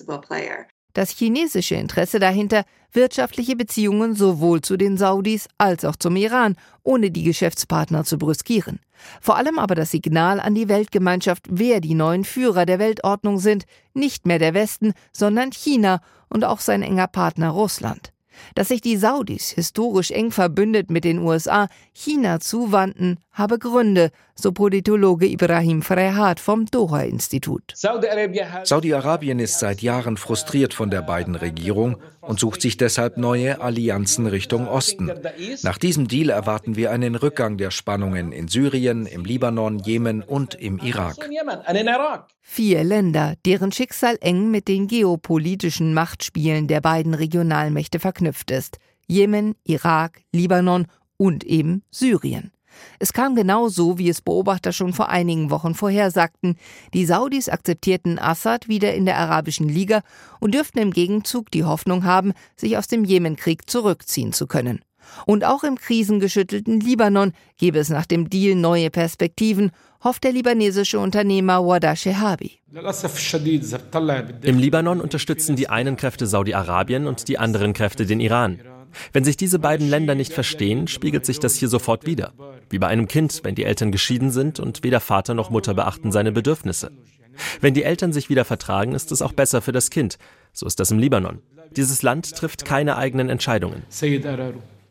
Das 0.94 1.10
chinesische 1.10 1.76
Interesse 1.76 2.20
dahinter, 2.20 2.66
wirtschaftliche 2.92 3.56
Beziehungen 3.56 4.16
sowohl 4.16 4.62
zu 4.62 4.78
den 4.78 4.98
Saudis 4.98 5.48
als 5.58 5.84
auch 5.86 5.96
zum 5.96 6.16
Iran, 6.16 6.56
ohne 6.84 7.10
die 7.10 7.24
Geschäftspartner 7.24 8.04
zu 8.04 8.20
brüskieren. 8.20 8.80
Vor 9.20 9.36
allem 9.36 9.58
aber 9.58 9.74
das 9.74 9.92
Signal 9.92 10.40
an 10.40 10.54
die 10.54 10.70
Weltgemeinschaft, 10.70 11.46
wer 11.50 11.82
die 11.82 11.96
neuen 11.96 12.24
Führer 12.24 12.66
der 12.68 12.80
Weltordnung 12.80 13.40
sind, 13.40 13.66
nicht 13.94 14.28
mehr 14.28 14.40
der 14.40 14.54
Westen, 14.54 14.94
sondern 15.12 15.52
China 15.52 16.00
und 16.30 16.46
auch 16.46 16.60
sein 16.60 16.84
enger 16.84 17.08
Partner 17.08 17.50
Russland. 17.50 18.13
Dass 18.56 18.70
sich 18.70 18.82
die 18.82 18.98
Saudis 18.98 19.50
historisch 19.50 20.12
eng 20.12 20.32
verbündet 20.32 20.90
mit 20.90 21.04
den 21.04 21.20
USA 21.20 21.68
China 21.94 22.40
zuwandten, 22.40 23.20
habe 23.32 23.58
Gründe, 23.60 24.12
so 24.36 24.52
Politologe 24.52 25.28
Ibrahim 25.28 25.82
Frehat 25.82 26.40
vom 26.40 26.66
Doha-Institut. 26.66 27.74
Saudi-Arabien 27.76 29.40
ist 29.40 29.60
seit 29.60 29.82
Jahren 29.82 30.18
frustriert 30.18 30.74
von 30.74 30.90
der 30.90 31.02
beiden 31.02 31.36
Regierung 31.36 31.98
und 32.22 32.40
sucht 32.40 32.62
sich 32.62 32.78
deshalb 32.78 33.18
neue 33.18 33.62
Allianzen 33.62 34.28
Richtung 34.28 34.68
Osten. 34.68 35.12
Nach 35.64 35.78
diesem 35.78 36.08
Deal 36.08 36.30
erwarten 36.30 36.76
wir 36.76 36.92
einen 36.92 37.16
Rückgang 37.16 37.58
der 37.58 37.72
Spannungen 37.72 38.32
in 38.32 38.48
Syrien, 38.48 39.06
im 39.06 39.26
Libanon, 39.26 39.80
Jemen 39.80 40.24
und 40.24 40.56
im 40.56 40.80
Irak. 40.80 41.30
Vier 42.46 42.84
Länder, 42.84 43.36
deren 43.46 43.72
Schicksal 43.72 44.18
eng 44.20 44.52
mit 44.52 44.68
den 44.68 44.88
geopolitischen 44.88 45.94
Machtspielen 45.94 46.68
der 46.68 46.82
beiden 46.82 47.14
Regionalmächte 47.14 48.00
verknüpft 48.00 48.23
ist. 48.26 48.78
Jemen, 49.08 49.56
Irak, 49.64 50.22
Libanon 50.32 50.88
und 51.18 51.44
eben 51.44 51.84
Syrien. 51.92 52.52
Es 53.00 53.14
kam 53.14 53.36
genau 53.36 53.68
so, 53.68 53.98
wie 53.98 54.10
es 54.10 54.22
Beobachter 54.22 54.72
schon 54.72 54.94
vor 54.94 55.10
einigen 55.10 55.50
Wochen 55.50 55.76
vorhersagten. 55.76 56.58
Die 56.94 57.06
Saudis 57.06 57.50
akzeptierten 57.50 58.20
Assad 58.20 58.68
wieder 58.68 58.94
in 58.94 59.06
der 59.06 59.18
Arabischen 59.18 59.70
Liga 59.70 60.02
und 60.40 60.54
dürften 60.54 60.80
im 60.80 60.92
Gegenzug 60.92 61.52
die 61.52 61.64
Hoffnung 61.64 62.04
haben, 62.04 62.34
sich 62.56 62.78
aus 62.78 62.88
dem 62.88 63.04
Jemenkrieg 63.04 63.70
zurückziehen 63.70 64.34
zu 64.34 64.48
können. 64.48 64.82
Und 65.26 65.44
auch 65.44 65.64
im 65.64 65.78
krisengeschüttelten 65.78 66.80
Libanon 66.80 67.34
gebe 67.58 67.80
es 67.80 67.90
nach 67.90 68.06
dem 68.06 68.30
Deal 68.30 68.56
neue 68.56 68.90
Perspektiven, 68.90 69.72
hofft 70.04 70.24
der 70.24 70.32
libanesische 70.32 71.00
Unternehmer 71.00 71.66
Wada 71.66 71.96
Shehabi. 71.96 72.60
Im 74.42 74.58
Libanon 74.58 75.02
unterstützen 75.02 75.56
die 75.56 75.70
einen 75.70 75.96
Kräfte 75.96 76.28
Saudi-Arabien 76.28 77.08
und 77.08 77.28
die 77.28 77.38
anderen 77.38 77.74
Kräfte 77.74 78.06
den 78.06 78.20
Iran. 78.20 78.60
Wenn 79.12 79.24
sich 79.24 79.38
diese 79.38 79.60
beiden 79.60 79.90
Länder 79.90 80.16
nicht 80.16 80.34
verstehen, 80.34 80.88
spiegelt 80.88 81.26
sich 81.26 81.40
das 81.40 81.56
hier 81.56 81.68
sofort 81.68 82.06
wieder. 82.06 82.34
Wie 82.70 82.80
bei 82.80 82.88
einem 82.88 83.08
Kind, 83.08 83.42
wenn 83.44 83.56
die 83.56 83.64
Eltern 83.64 83.92
geschieden 83.92 84.32
sind 84.32 84.60
und 84.60 84.84
weder 84.84 85.00
Vater 85.00 85.34
noch 85.34 85.50
Mutter 85.50 85.74
beachten 85.74 86.12
seine 86.12 86.32
Bedürfnisse. 86.32 86.92
Wenn 87.62 87.74
die 87.74 87.84
Eltern 87.84 88.14
sich 88.14 88.30
wieder 88.30 88.46
vertragen, 88.46 88.94
ist 88.94 89.12
es 89.12 89.22
auch 89.22 89.34
besser 89.34 89.62
für 89.62 89.72
das 89.72 89.90
Kind. 89.90 90.18
So 90.52 90.68
ist 90.68 90.80
das 90.80 90.92
im 90.92 91.00
Libanon. 91.00 91.42
Dieses 91.76 92.04
Land 92.04 92.36
trifft 92.36 92.66
keine 92.66 92.98
eigenen 92.98 93.30
Entscheidungen. 93.30 93.84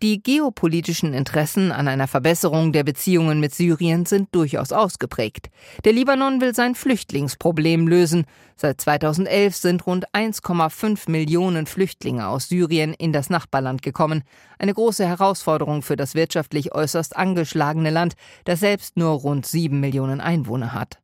Die 0.03 0.21
geopolitischen 0.21 1.15
Interessen 1.15 1.71
an 1.71 1.87
einer 1.87 2.09
Verbesserung 2.09 2.73
der 2.73 2.83
Beziehungen 2.83 3.39
mit 3.39 3.55
Syrien 3.55 4.05
sind 4.05 4.35
durchaus 4.35 4.73
ausgeprägt. 4.73 5.49
Der 5.85 5.93
Libanon 5.93 6.41
will 6.41 6.57
sein 6.57 6.75
Flüchtlingsproblem 6.75 7.87
lösen. 7.87 8.25
Seit 8.57 8.81
2011 8.81 9.55
sind 9.55 9.87
rund 9.87 10.11
1,5 10.13 11.09
Millionen 11.09 11.67
Flüchtlinge 11.67 12.27
aus 12.27 12.49
Syrien 12.49 12.95
in 12.95 13.13
das 13.13 13.31
Nachbarland 13.31 13.83
gekommen. 13.83 14.25
Eine 14.59 14.75
große 14.75 15.07
Herausforderung 15.07 15.83
für 15.83 15.95
das 15.95 16.17
wirtschaftlich 16.17 16.75
äußerst 16.75 17.17
angeschlagene 17.17 17.91
Land, 17.91 18.15
das 18.45 18.59
selbst 18.59 18.97
nur 18.97 19.13
rund 19.13 19.47
sieben 19.47 19.79
Millionen 19.79 20.21
Einwohner 20.21 20.73
hat. 20.73 20.99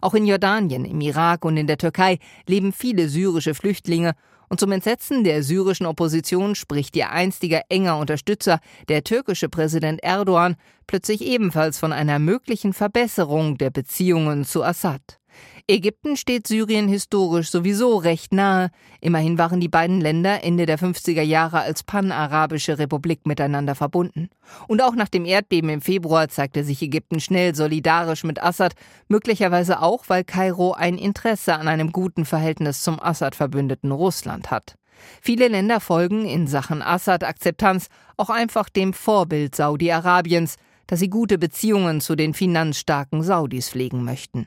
Auch 0.00 0.14
in 0.14 0.26
Jordanien, 0.26 0.84
im 0.84 1.00
Irak 1.00 1.44
und 1.44 1.56
in 1.56 1.66
der 1.66 1.78
Türkei 1.78 2.18
leben 2.46 2.72
viele 2.72 3.08
syrische 3.08 3.54
Flüchtlinge 3.54 4.14
und 4.48 4.60
zum 4.60 4.72
Entsetzen 4.72 5.24
der 5.24 5.42
syrischen 5.42 5.86
Opposition 5.86 6.54
spricht 6.54 6.96
ihr 6.96 7.10
einstiger 7.10 7.62
enger 7.68 7.98
Unterstützer, 7.98 8.60
der 8.88 9.04
türkische 9.04 9.48
Präsident 9.48 10.02
Erdogan, 10.02 10.56
plötzlich 10.86 11.22
ebenfalls 11.22 11.78
von 11.78 11.92
einer 11.92 12.18
möglichen 12.18 12.72
Verbesserung 12.72 13.58
der 13.58 13.70
Beziehungen 13.70 14.44
zu 14.44 14.62
Assad. 14.62 15.18
Ägypten 15.66 16.16
steht 16.16 16.46
Syrien 16.46 16.88
historisch 16.88 17.50
sowieso 17.50 17.96
recht 17.96 18.32
nahe. 18.32 18.70
Immerhin 19.00 19.38
waren 19.38 19.60
die 19.60 19.68
beiden 19.68 20.00
Länder 20.00 20.44
Ende 20.44 20.66
der 20.66 20.78
50er 20.78 21.22
Jahre 21.22 21.60
als 21.60 21.82
panarabische 21.82 22.78
Republik 22.78 23.26
miteinander 23.26 23.74
verbunden. 23.74 24.28
Und 24.68 24.82
auch 24.82 24.94
nach 24.94 25.08
dem 25.08 25.24
Erdbeben 25.24 25.70
im 25.70 25.80
Februar 25.80 26.28
zeigte 26.28 26.64
sich 26.64 26.82
Ägypten 26.82 27.18
schnell 27.18 27.54
solidarisch 27.54 28.24
mit 28.24 28.42
Assad, 28.42 28.74
möglicherweise 29.08 29.80
auch, 29.80 30.04
weil 30.08 30.24
Kairo 30.24 30.72
ein 30.72 30.98
Interesse 30.98 31.54
an 31.54 31.68
einem 31.68 31.92
guten 31.92 32.26
Verhältnis 32.26 32.82
zum 32.82 33.00
Assad-Verbündeten 33.00 33.90
Russland 33.90 34.50
hat. 34.50 34.76
Viele 35.20 35.48
Länder 35.48 35.80
folgen 35.80 36.26
in 36.26 36.46
Sachen 36.46 36.82
Assad-Akzeptanz 36.82 37.88
auch 38.16 38.30
einfach 38.30 38.68
dem 38.68 38.92
Vorbild 38.92 39.54
Saudi-Arabiens, 39.54 40.56
dass 40.86 41.00
sie 41.00 41.08
gute 41.08 41.38
Beziehungen 41.38 42.00
zu 42.00 42.14
den 42.14 42.34
finanzstarken 42.34 43.22
Saudis 43.22 43.70
pflegen 43.70 44.04
möchten. 44.04 44.46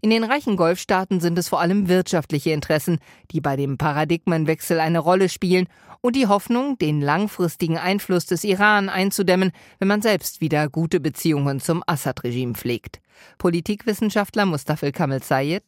In 0.00 0.10
den 0.10 0.24
reichen 0.24 0.56
Golfstaaten 0.56 1.20
sind 1.20 1.38
es 1.38 1.48
vor 1.48 1.60
allem 1.60 1.88
wirtschaftliche 1.88 2.50
Interessen, 2.50 2.98
die 3.30 3.40
bei 3.40 3.56
dem 3.56 3.78
Paradigmenwechsel 3.78 4.80
eine 4.80 4.98
Rolle 4.98 5.28
spielen 5.28 5.68
und 6.00 6.16
die 6.16 6.26
Hoffnung, 6.26 6.78
den 6.78 7.00
langfristigen 7.00 7.78
Einfluss 7.78 8.26
des 8.26 8.44
Iran 8.44 8.88
einzudämmen, 8.88 9.52
wenn 9.78 9.88
man 9.88 10.02
selbst 10.02 10.40
wieder 10.40 10.68
gute 10.68 11.00
Beziehungen 11.00 11.60
zum 11.60 11.82
Assad-Regime 11.86 12.54
pflegt. 12.54 13.00
Politikwissenschaftler 13.38 14.46
Mustafa 14.46 14.90
Kamel 14.90 15.22
Sayed. 15.22 15.62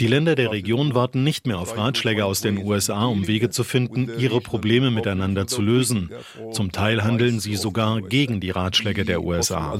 Die 0.00 0.06
Länder 0.06 0.34
der 0.34 0.52
Region 0.52 0.94
warten 0.94 1.24
nicht 1.24 1.46
mehr 1.46 1.58
auf 1.58 1.76
Ratschläge 1.76 2.24
aus 2.24 2.40
den 2.40 2.58
USA, 2.58 3.06
um 3.06 3.26
Wege 3.26 3.50
zu 3.50 3.64
finden, 3.64 4.10
ihre 4.18 4.40
Probleme 4.40 4.90
miteinander 4.90 5.46
zu 5.46 5.62
lösen. 5.62 6.10
Zum 6.52 6.72
Teil 6.72 7.02
handeln 7.02 7.40
sie 7.40 7.56
sogar 7.56 8.02
gegen 8.02 8.40
die 8.40 8.50
Ratschläge 8.50 9.04
der 9.04 9.22
USA. 9.22 9.78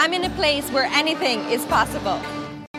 I'm 0.00 0.12
in 0.12 0.22
a 0.22 0.30
place 0.30 0.72
where 0.72 0.88
anything 0.94 1.40
is 1.50 1.64
possible. 1.64 2.20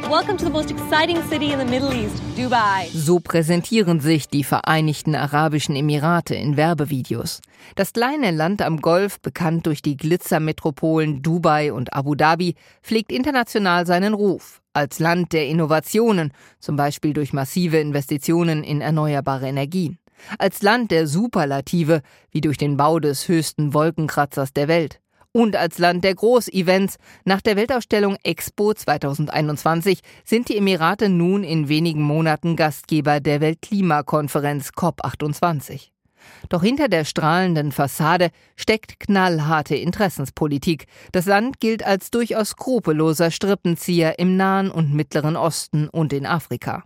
Welcome 0.10 0.38
to 0.38 0.46
the 0.46 0.52
most 0.52 0.72
exciting 0.72 1.22
city 1.24 1.52
in 1.52 1.60
the 1.60 1.66
Middle 1.66 1.94
East, 1.94 2.16
Dubai. 2.38 2.88
So 2.94 3.20
präsentieren 3.20 4.00
sich 4.00 4.30
die 4.30 4.46
Vereinigten 4.46 5.16
Arabischen 5.16 5.76
Emirate 5.76 6.36
in 6.36 6.56
Werbevideos. 6.56 7.42
Das 7.76 7.92
kleine 7.92 8.32
Land 8.32 8.62
am 8.62 8.80
Golf, 8.80 9.20
bekannt 9.20 9.66
durch 9.66 9.82
die 9.82 9.98
Glitzermetropolen 9.98 11.22
Dubai 11.22 11.74
und 11.74 11.94
Abu 11.94 12.16
Dhabi, 12.16 12.56
pflegt 12.82 13.12
international 13.12 13.86
seinen 13.86 14.14
Ruf 14.14 14.62
als 14.72 15.00
Land 15.00 15.34
der 15.34 15.46
Innovationen, 15.48 16.32
zum 16.62 16.78
Beispiel 16.78 17.12
durch 17.12 17.34
massive 17.34 17.80
Investitionen 17.80 18.64
in 18.64 18.80
erneuerbare 18.80 19.50
Energien. 19.50 20.00
Als 20.38 20.62
Land 20.62 20.92
der 20.92 21.06
Superlative, 21.06 22.02
wie 22.32 22.40
durch 22.40 22.58
den 22.58 22.78
Bau 22.78 23.02
des 23.02 23.28
höchsten 23.28 23.74
Wolkenkratzers 23.74 24.54
der 24.54 24.70
Welt 24.70 25.02
und 25.32 25.56
als 25.56 25.78
Land 25.78 26.04
der 26.04 26.16
Großevents. 26.16 26.98
Nach 27.26 27.42
der 27.42 27.56
Weltausstellung 27.56 28.18
Expo 28.24 28.74
2021 28.74 30.00
sind 30.24 30.50
die 30.50 30.58
Emirate 30.58 31.10
nun 31.10 31.44
in 31.44 31.70
wenigen 31.70 32.02
Monaten 32.02 32.56
Gastgeber 32.56 33.20
der 33.20 33.42
Weltklimakonferenz 33.42 34.70
COP28. 34.70 35.90
Doch 36.50 36.64
hinter 36.64 36.88
der 36.88 37.06
strahlenden 37.06 37.72
Fassade 37.72 38.30
steckt 38.56 39.00
knallharte 39.00 39.76
Interessenspolitik. 39.76 40.86
Das 41.12 41.26
Land 41.26 41.60
gilt 41.60 41.84
als 41.84 42.12
durchaus 42.12 42.50
skrupelloser 42.50 43.32
Strippenzieher 43.32 44.20
im 44.20 44.36
Nahen 44.36 44.72
und 44.72 44.94
Mittleren 44.94 45.36
Osten 45.36 45.88
und 45.90 46.14
in 46.14 46.26
Afrika. 46.26 46.84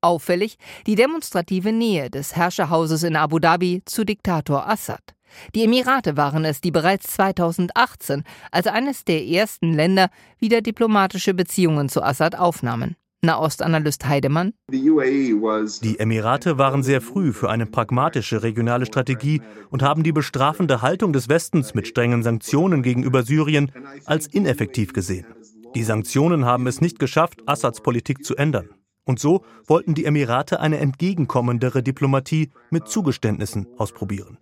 Auffällig 0.00 0.58
die 0.86 0.94
demonstrative 0.94 1.72
Nähe 1.72 2.08
des 2.08 2.36
Herrscherhauses 2.36 3.02
in 3.02 3.16
Abu 3.16 3.40
Dhabi 3.40 3.82
zu 3.84 4.04
Diktator 4.04 4.68
Assad. 4.68 5.17
Die 5.54 5.64
Emirate 5.64 6.16
waren 6.16 6.44
es, 6.44 6.60
die 6.60 6.70
bereits 6.70 7.12
2018 7.14 8.24
als 8.50 8.66
eines 8.66 9.04
der 9.04 9.24
ersten 9.24 9.72
Länder 9.72 10.10
wieder 10.38 10.60
diplomatische 10.60 11.34
Beziehungen 11.34 11.88
zu 11.88 12.02
Assad 12.02 12.36
aufnahmen. 12.36 12.96
Nahostanalyst 13.20 14.06
Heidemann. 14.06 14.52
Die 14.70 15.98
Emirate 15.98 16.58
waren 16.58 16.82
sehr 16.84 17.00
früh 17.00 17.32
für 17.32 17.50
eine 17.50 17.66
pragmatische 17.66 18.44
regionale 18.44 18.86
Strategie 18.86 19.42
und 19.70 19.82
haben 19.82 20.04
die 20.04 20.12
bestrafende 20.12 20.82
Haltung 20.82 21.12
des 21.12 21.28
Westens 21.28 21.74
mit 21.74 21.88
strengen 21.88 22.22
Sanktionen 22.22 22.82
gegenüber 22.82 23.24
Syrien 23.24 23.72
als 24.04 24.28
ineffektiv 24.28 24.92
gesehen. 24.92 25.26
Die 25.74 25.82
Sanktionen 25.82 26.44
haben 26.44 26.66
es 26.68 26.80
nicht 26.80 26.98
geschafft, 27.00 27.42
Assads 27.46 27.80
Politik 27.80 28.24
zu 28.24 28.36
ändern. 28.36 28.68
Und 29.08 29.18
so 29.18 29.42
wollten 29.66 29.94
die 29.94 30.04
Emirate 30.04 30.60
eine 30.60 30.80
entgegenkommendere 30.80 31.82
Diplomatie 31.82 32.50
mit 32.68 32.88
Zugeständnissen 32.88 33.66
ausprobieren. 33.78 34.36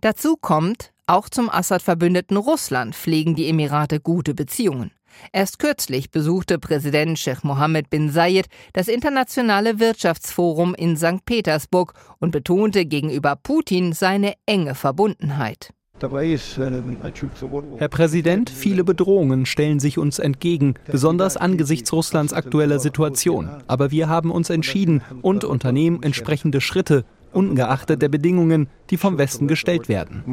Dazu 0.00 0.36
kommt, 0.40 0.92
auch 1.06 1.28
zum 1.28 1.50
Assad-Verbündeten 1.50 2.36
Russland 2.38 2.94
pflegen 2.96 3.34
die 3.34 3.46
Emirate 3.46 4.00
gute 4.00 4.32
Beziehungen. 4.32 4.90
Erst 5.32 5.58
kürzlich 5.58 6.10
besuchte 6.10 6.58
Präsident 6.58 7.18
Sheikh 7.18 7.40
Mohammed 7.42 7.90
bin 7.90 8.10
Zayed 8.10 8.46
das 8.72 8.88
Internationale 8.88 9.78
Wirtschaftsforum 9.78 10.74
in 10.74 10.96
St. 10.96 11.26
Petersburg 11.26 11.92
und 12.20 12.30
betonte 12.30 12.86
gegenüber 12.86 13.36
Putin 13.36 13.92
seine 13.92 14.32
enge 14.46 14.74
Verbundenheit. 14.74 15.74
Herr 16.00 17.88
Präsident, 17.88 18.50
viele 18.50 18.84
Bedrohungen 18.84 19.46
stellen 19.46 19.78
sich 19.78 19.96
uns 19.96 20.18
entgegen, 20.18 20.74
besonders 20.86 21.36
angesichts 21.36 21.92
Russlands 21.92 22.32
aktueller 22.32 22.80
Situation. 22.80 23.48
Aber 23.68 23.90
wir 23.92 24.08
haben 24.08 24.32
uns 24.32 24.50
entschieden 24.50 25.02
und 25.22 25.44
unternehmen 25.44 26.02
entsprechende 26.02 26.60
Schritte, 26.60 27.04
ungeachtet 27.32 28.02
der 28.02 28.08
Bedingungen, 28.08 28.68
die 28.90 28.96
vom 28.96 29.18
Westen 29.18 29.46
gestellt 29.46 29.88
werden. 29.88 30.24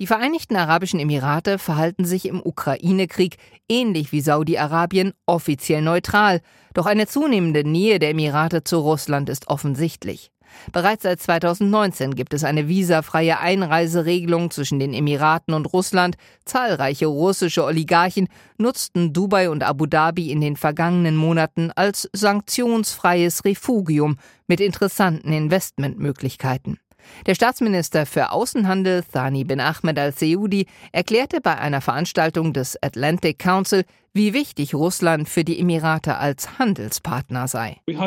Die 0.00 0.06
Vereinigten 0.06 0.56
Arabischen 0.56 0.98
Emirate 0.98 1.58
verhalten 1.58 2.04
sich 2.04 2.26
im 2.26 2.40
Ukraine-Krieg 2.44 3.36
ähnlich 3.68 4.10
wie 4.10 4.20
Saudi-Arabien 4.20 5.12
offiziell 5.26 5.82
neutral. 5.82 6.40
Doch 6.74 6.86
eine 6.86 7.06
zunehmende 7.06 7.62
Nähe 7.62 8.00
der 8.00 8.10
Emirate 8.10 8.64
zu 8.64 8.78
Russland 8.78 9.28
ist 9.28 9.48
offensichtlich. 9.48 10.31
Bereits 10.72 11.02
seit 11.02 11.20
2019 11.20 12.14
gibt 12.14 12.34
es 12.34 12.44
eine 12.44 12.68
visafreie 12.68 13.38
Einreiseregelung 13.38 14.50
zwischen 14.50 14.78
den 14.78 14.94
Emiraten 14.94 15.54
und 15.54 15.72
Russland. 15.72 16.16
Zahlreiche 16.44 17.06
russische 17.06 17.64
Oligarchen 17.64 18.28
nutzten 18.58 19.12
Dubai 19.12 19.50
und 19.50 19.62
Abu 19.62 19.86
Dhabi 19.86 20.30
in 20.30 20.40
den 20.40 20.56
vergangenen 20.56 21.16
Monaten 21.16 21.70
als 21.74 22.08
sanktionsfreies 22.12 23.44
Refugium 23.44 24.18
mit 24.46 24.60
interessanten 24.60 25.32
Investmentmöglichkeiten. 25.32 26.78
Der 27.26 27.34
Staatsminister 27.34 28.06
für 28.06 28.32
Außenhandel 28.32 29.04
Thani 29.12 29.44
bin 29.44 29.60
Ahmed 29.60 29.98
al-Seudi 29.98 30.66
erklärte 30.92 31.40
bei 31.40 31.58
einer 31.58 31.80
Veranstaltung 31.80 32.52
des 32.52 32.76
Atlantic 32.82 33.38
Council, 33.38 33.84
wie 34.14 34.34
wichtig 34.34 34.74
Russland 34.74 35.28
für 35.28 35.42
die 35.42 35.58
Emirate 35.58 36.18
als 36.18 36.58
Handelspartner 36.58 37.48
sei. 37.48 37.78
Wir 37.86 37.98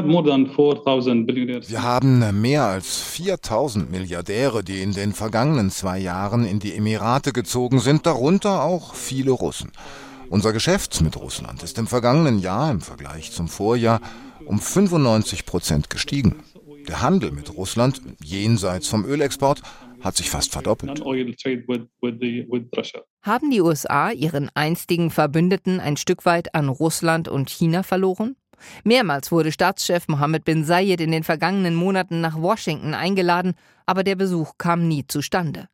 haben 1.81 2.41
mehr 2.41 2.63
als 2.63 2.97
4000 2.97 3.89
Milliardäre, 3.89 4.63
die 4.63 4.81
in 4.81 4.91
den 4.91 5.13
vergangenen 5.13 5.71
zwei 5.71 5.97
Jahren 5.97 6.45
in 6.45 6.60
die 6.60 6.75
Emirate 6.75 7.34
gezogen 7.34 7.79
sind, 7.79 8.05
darunter 8.05 8.63
auch 8.63 8.93
viele 8.93 9.31
Russen. 9.31 9.71
Unser 10.29 10.53
Geschäft 10.53 11.01
mit 11.01 11.17
Russland 11.17 11.63
ist 11.63 11.77
im 11.77 11.88
vergangenen 11.88 12.39
Jahr 12.39 12.71
im 12.71 12.81
Vergleich 12.81 13.31
zum 13.31 13.47
Vorjahr 13.47 14.01
um 14.45 14.60
95 14.60 15.45
Prozent 15.45 15.89
gestiegen. 15.89 16.36
Der 16.88 17.02
Handel 17.02 17.32
mit 17.32 17.56
Russland 17.56 18.02
jenseits 18.24 18.88
vom 18.88 19.06
Ölexport 19.06 19.62
hat 20.02 20.15
sich 20.15 20.30
fast 20.30 20.52
verdoppelt. 20.52 21.02
Haben 23.21 23.50
die 23.50 23.62
USA 23.62 24.12
ihren 24.12 24.52
einstigen 24.54 25.10
Verbündeten 25.10 25.80
ein 25.80 25.98
Stück 25.98 26.26
weit 26.26 26.54
an 26.54 26.69
Russland 26.69 27.28
und 27.28 27.50
China 27.50 27.84
verloren? 27.84 28.36
Mehrmals 28.84 29.32
wurde 29.32 29.52
Staatschef 29.52 30.08
Mohammed 30.08 30.45
bin 30.45 30.63
Zayed 30.63 31.02
in 31.02 31.12
den 31.12 31.24
vergangenen 31.24 31.76
Monaten 31.76 32.21
nach 32.21 32.39
Washington 32.39 32.93
eingeladen, 32.93 33.54
aber 33.86 34.04
der 34.04 34.15
Besuch 34.15 34.54
kam 34.58 34.88
nie 34.88 35.06
zustande. 35.08 35.67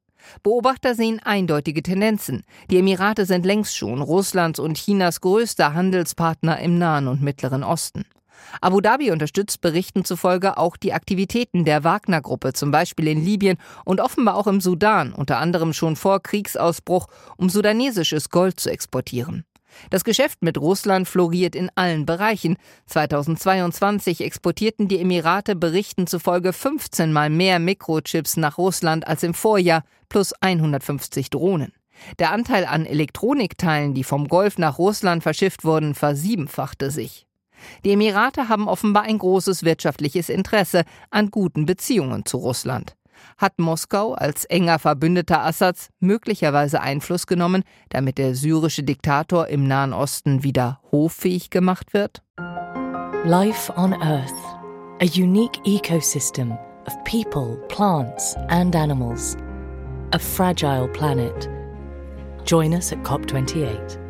Beobachter 0.43 0.95
sehen 0.95 1.19
eindeutige 1.19 1.83
Tendenzen. 1.83 2.43
Die 2.69 2.77
Emirate 2.77 3.25
sind 3.25 3.45
längst 3.45 3.75
schon 3.75 4.01
Russlands 4.01 4.59
und 4.59 4.77
Chinas 4.77 5.21
größter 5.21 5.73
Handelspartner 5.73 6.59
im 6.59 6.77
Nahen 6.77 7.07
und 7.07 7.21
Mittleren 7.21 7.63
Osten. 7.63 8.05
Abu 8.61 8.81
Dhabi 8.81 9.11
unterstützt 9.11 9.61
Berichten 9.61 10.05
zufolge 10.05 10.57
auch 10.57 10.77
die 10.77 10.93
Aktivitäten 10.93 11.65
der 11.65 11.83
Wagner-Gruppe, 11.83 12.53
zum 12.53 12.71
Beispiel 12.71 13.07
in 13.07 13.23
Libyen 13.23 13.57
und 13.85 14.01
offenbar 14.01 14.35
auch 14.35 14.47
im 14.47 14.61
Sudan, 14.61 15.13
unter 15.13 15.37
anderem 15.37 15.73
schon 15.73 15.95
vor 15.95 16.21
Kriegsausbruch, 16.21 17.07
um 17.37 17.49
sudanesisches 17.49 18.29
Gold 18.29 18.59
zu 18.59 18.69
exportieren. 18.69 19.45
Das 19.89 20.03
Geschäft 20.03 20.41
mit 20.41 20.57
Russland 20.57 21.07
floriert 21.07 21.55
in 21.55 21.69
allen 21.75 22.05
Bereichen. 22.05 22.57
2022 22.87 24.21
exportierten 24.21 24.87
die 24.87 24.99
Emirate 24.99 25.55
Berichten 25.55 26.07
zufolge 26.07 26.53
15 26.53 27.11
mal 27.11 27.29
mehr 27.29 27.59
Mikrochips 27.59 28.37
nach 28.37 28.57
Russland 28.57 29.07
als 29.07 29.23
im 29.23 29.33
Vorjahr, 29.33 29.83
plus 30.09 30.33
150 30.41 31.29
Drohnen. 31.29 31.73
Der 32.19 32.31
Anteil 32.31 32.65
an 32.65 32.85
Elektronikteilen, 32.85 33.93
die 33.93 34.03
vom 34.03 34.27
Golf 34.27 34.57
nach 34.57 34.77
Russland 34.77 35.23
verschifft 35.23 35.63
wurden, 35.63 35.93
versiebenfachte 35.93 36.89
sich. 36.91 37.27
Die 37.85 37.91
Emirate 37.91 38.49
haben 38.49 38.67
offenbar 38.67 39.03
ein 39.03 39.17
großes 39.17 39.63
wirtschaftliches 39.63 40.29
Interesse 40.29 40.83
an 41.09 41.31
guten 41.31 41.65
Beziehungen 41.65 42.25
zu 42.25 42.37
Russland. 42.37 42.95
Hat 43.37 43.59
Moskau 43.59 44.13
als 44.13 44.45
enger 44.45 44.79
Verbündeter 44.79 45.43
Assads 45.43 45.89
möglicherweise 45.99 46.81
Einfluss 46.81 47.27
genommen, 47.27 47.63
damit 47.89 48.17
der 48.17 48.35
syrische 48.35 48.83
Diktator 48.83 49.47
im 49.47 49.67
Nahen 49.67 49.93
Osten 49.93 50.43
wieder 50.43 50.79
hoffähig 50.91 51.49
gemacht 51.49 51.93
wird? 51.93 52.23
Life 53.25 53.71
on 53.77 53.93
Earth, 53.93 54.33
a 55.01 55.05
unique 55.05 55.59
ecosystem 55.65 56.57
of 56.87 57.03
people, 57.03 57.57
plants 57.67 58.35
and 58.49 58.75
animals. 58.75 59.37
A 60.13 60.19
fragile 60.19 60.87
planet. 60.87 61.47
Join 62.43 62.73
us 62.73 62.91
at 62.91 63.03
COP28. 63.03 64.00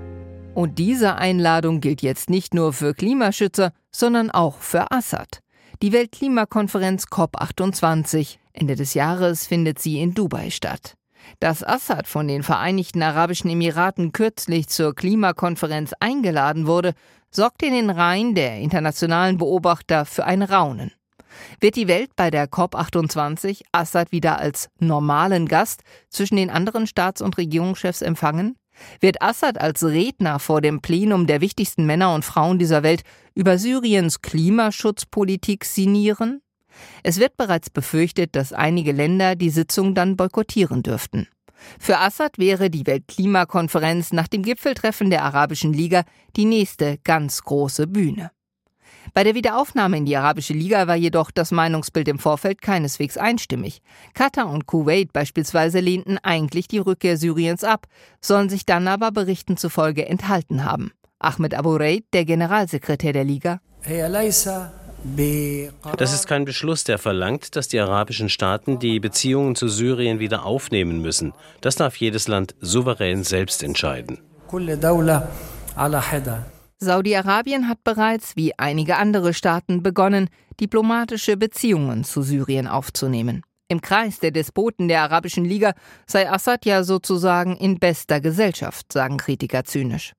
Und 0.54 0.80
diese 0.80 1.16
Einladung 1.16 1.80
gilt 1.80 2.02
jetzt 2.02 2.30
nicht 2.30 2.54
nur 2.54 2.74
für 2.74 2.94
Klimaschützer, 2.94 3.72
sondern 3.90 4.30
auch 4.30 4.58
für 4.58 4.92
Assad. 4.92 5.40
Die 5.82 5.94
Weltklimakonferenz 5.94 7.06
COP28 7.06 8.38
Ende 8.54 8.76
des 8.76 8.94
Jahres 8.94 9.48
findet 9.48 9.80
sie 9.80 10.02
in 10.02 10.14
Dubai 10.14 10.50
statt. 10.50 10.96
Dass 11.40 11.64
Assad 11.64 12.08
von 12.08 12.28
den 12.28 12.44
Vereinigten 12.44 13.02
Arabischen 13.02 13.50
Emiraten 13.50 14.12
kürzlich 14.12 14.68
zur 14.68 14.94
Klimakonferenz 14.94 15.94
eingeladen 16.00 16.68
wurde, 16.68 16.94
sorgt 17.30 17.64
in 17.64 17.74
den 17.74 17.90
Reihen 17.90 18.36
der 18.36 18.58
internationalen 18.58 19.38
Beobachter 19.38 20.06
für 20.06 20.26
ein 20.26 20.42
Raunen. 20.44 20.92
Wird 21.62 21.78
die 21.78 21.88
Welt 21.88 22.12
bei 22.18 22.30
der 22.30 22.50
COP28 22.50 23.62
Assad 23.72 24.12
wieder 24.12 24.38
als 24.38 24.70
normalen 24.80 25.48
Gast 25.48 25.84
zwischen 26.10 26.36
den 26.36 26.50
anderen 26.50 26.88
Staats- 26.88 27.22
und 27.22 27.38
Regierungschefs 27.38 28.02
empfangen? 28.02 28.58
Wird 29.00 29.22
Assad 29.22 29.60
als 29.60 29.84
Redner 29.84 30.40
vor 30.40 30.62
dem 30.62 30.82
Plenum 30.82 31.28
der 31.28 31.42
wichtigsten 31.42 31.86
Männer 31.86 32.14
und 32.14 32.26
Frauen 32.26 32.60
dieser 32.60 32.84
Welt 32.84 33.04
über 33.36 33.58
Syriens 33.58 34.22
Klimaschutzpolitik 34.22 35.66
sinnieren? 35.66 36.42
Es 37.04 37.20
wird 37.20 37.38
bereits 37.38 37.70
befürchtet, 37.70 38.36
dass 38.36 38.54
einige 38.54 38.92
Länder 38.92 39.36
die 39.36 39.50
Sitzung 39.50 39.94
dann 39.96 40.16
boykottieren 40.18 40.84
dürften. 40.84 41.28
Für 41.80 42.00
Assad 42.00 42.38
wäre 42.40 42.70
die 42.70 42.88
Weltklimakonferenz 42.88 44.14
nach 44.14 44.28
dem 44.28 44.42
Gipfeltreffen 44.44 45.10
der 45.10 45.24
Arabischen 45.24 45.74
Liga 45.74 46.04
die 46.36 46.46
nächste 46.46 46.98
ganz 47.04 47.44
große 47.44 47.88
Bühne. 47.88 48.32
Bei 49.14 49.26
der 49.26 49.36
Wiederaufnahme 49.36 49.98
in 49.98 50.06
die 50.06 50.16
Arabische 50.16 50.54
Liga 50.54 50.88
war 50.88 50.96
jedoch 50.96 51.32
das 51.32 51.52
Meinungsbild 51.52 52.08
im 52.08 52.18
Vorfeld 52.18 52.62
keineswegs 52.62 53.18
einstimmig. 53.18 53.82
Katar 54.14 54.50
und 54.50 54.68
Kuwait 54.68 55.12
beispielsweise 55.12 55.82
lehnten 55.82 56.18
eigentlich 56.20 56.70
die 56.70 56.78
Rückkehr 56.78 57.18
Syriens 57.18 57.66
ab, 57.66 57.88
sollen 58.22 58.48
sich 58.48 58.66
dann 58.66 58.88
aber 58.88 59.12
Berichten 59.12 59.58
zufolge 59.58 60.08
enthalten 60.08 60.64
haben. 60.64 60.92
Ahmed 61.20 61.54
Abu 61.56 61.76
Raid, 61.76 62.06
der 62.14 62.24
Generalsekretär 62.24 63.12
der 63.12 63.26
Liga. 63.26 63.60
Das 65.98 66.14
ist 66.14 66.28
kein 66.28 66.46
Beschluss, 66.46 66.84
der 66.86 66.98
verlangt, 66.98 67.56
dass 67.56 67.68
die 67.68 67.80
arabischen 67.80 68.30
Staaten 68.30 68.80
die 68.80 69.00
Beziehungen 69.00 69.56
zu 69.56 69.68
Syrien 69.68 70.20
wieder 70.20 70.46
aufnehmen 70.46 71.02
müssen. 71.02 71.34
Das 71.60 71.76
darf 71.76 71.98
jedes 71.98 72.28
Land 72.30 72.56
souverän 72.62 73.24
selbst 73.24 73.62
entscheiden. 73.62 74.20
Saudi-Arabien 76.84 77.68
hat 77.70 77.84
bereits, 77.84 78.36
wie 78.36 78.58
einige 78.58 78.98
andere 78.98 79.36
Staaten, 79.36 79.84
begonnen, 79.84 80.30
diplomatische 80.60 81.38
Beziehungen 81.38 82.04
zu 82.04 82.24
Syrien 82.24 82.68
aufzunehmen. 82.68 83.44
Im 83.68 83.82
Kreis 83.82 84.20
der 84.20 84.32
Despoten 84.32 84.88
der 84.88 85.04
Arabischen 85.04 85.46
Liga 85.46 85.74
sei 86.08 86.28
Assad 86.28 86.66
ja 86.66 86.84
sozusagen 86.84 87.56
in 87.56 87.78
bester 87.78 88.20
Gesellschaft, 88.20 88.92
sagen 88.92 89.18
Kritiker 89.18 89.64
zynisch. 89.64 90.14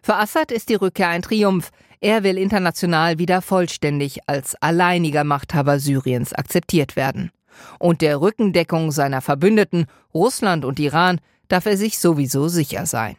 Für 0.00 0.14
Assad 0.14 0.52
ist 0.52 0.68
die 0.68 0.76
Rückkehr 0.76 1.08
ein 1.08 1.22
Triumph. 1.22 1.70
Er 2.00 2.22
will 2.22 2.38
international 2.38 3.18
wieder 3.18 3.42
vollständig 3.42 4.20
als 4.28 4.54
alleiniger 4.62 5.24
Machthaber 5.24 5.80
Syriens 5.80 6.32
akzeptiert 6.32 6.94
werden. 6.94 7.32
Und 7.80 8.00
der 8.00 8.20
Rückendeckung 8.20 8.92
seiner 8.92 9.22
Verbündeten, 9.22 9.86
Russland 10.14 10.64
und 10.64 10.78
Iran, 10.78 11.20
darf 11.48 11.66
er 11.66 11.76
sich 11.76 11.98
sowieso 11.98 12.46
sicher 12.46 12.86
sein. 12.86 13.16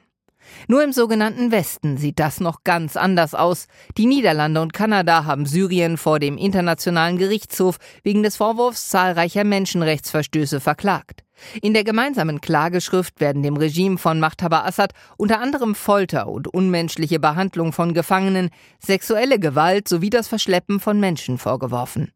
Nur 0.68 0.84
im 0.84 0.92
sogenannten 0.92 1.52
Westen 1.52 1.98
sieht 1.98 2.20
das 2.20 2.40
noch 2.40 2.64
ganz 2.64 2.96
anders 2.96 3.34
aus. 3.34 3.68
Die 3.98 4.06
Niederlande 4.06 4.62
und 4.62 4.74
Kanada 4.74 5.26
haben 5.26 5.46
Syrien 5.46 5.98
vor 5.98 6.20
dem 6.20 6.38
Internationalen 6.38 7.18
Gerichtshof 7.18 7.78
wegen 8.04 8.24
des 8.24 8.38
Vorwurfs 8.38 8.90
zahlreicher 8.90 9.44
Menschenrechtsverstöße 9.44 10.60
verklagt. 10.60 11.27
In 11.62 11.74
der 11.74 11.84
gemeinsamen 11.84 12.42
Klageschrift 12.42 13.20
werden 13.20 13.44
dem 13.44 13.58
Regime 13.58 13.98
von 13.98 14.20
Machthaber 14.20 14.66
Assad 14.66 14.94
unter 15.18 15.40
anderem 15.40 15.76
Folter 15.76 16.28
und 16.28 16.48
unmenschliche 16.48 17.20
Behandlung 17.20 17.74
von 17.74 17.94
Gefangenen, 17.94 18.50
sexuelle 18.80 19.40
Gewalt 19.40 19.88
sowie 19.88 20.10
das 20.10 20.28
Verschleppen 20.28 20.80
von 20.80 21.00
Menschen 21.00 21.38
vorgeworfen. 21.38 22.12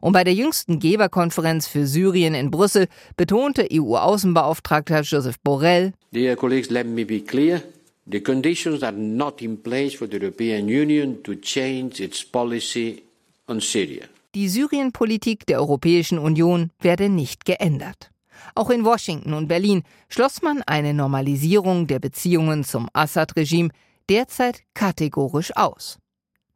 Und 0.00 0.12
bei 0.12 0.24
der 0.24 0.34
jüngsten 0.34 0.78
Geberkonferenz 0.78 1.66
für 1.68 1.86
Syrien 1.86 2.34
in 2.34 2.50
Brüssel 2.50 2.86
betonte 3.16 3.68
EU-Außenbeauftragter 3.70 5.02
Joseph 5.02 5.38
Borrell, 5.40 5.92
Dear 6.12 6.36
colleagues, 6.36 6.70
let 6.70 6.86
me 6.86 7.04
be 7.04 7.20
clear. 7.20 7.62
The 8.10 8.20
conditions 8.20 8.82
are 8.82 8.96
not 8.96 9.40
in 9.42 9.62
place 9.62 9.94
for 9.94 10.08
the 10.08 10.16
European 10.16 10.66
Union 10.66 11.22
to 11.22 11.34
change 11.34 12.00
its 12.02 12.24
policy 12.24 13.02
on 13.46 13.60
Syria. 13.60 14.06
Die 14.34 14.48
Syrien-Politik 14.48 15.46
der 15.46 15.60
Europäischen 15.60 16.18
Union 16.18 16.70
werde 16.80 17.08
nicht 17.08 17.44
geändert. 17.44 18.10
Auch 18.54 18.70
in 18.70 18.84
Washington 18.84 19.34
und 19.34 19.48
Berlin 19.48 19.82
schloss 20.08 20.42
man 20.42 20.62
eine 20.62 20.94
Normalisierung 20.94 21.86
der 21.86 21.98
Beziehungen 21.98 22.64
zum 22.64 22.88
Assad-Regime 22.92 23.70
derzeit 24.08 24.62
kategorisch 24.74 25.56
aus. 25.56 25.98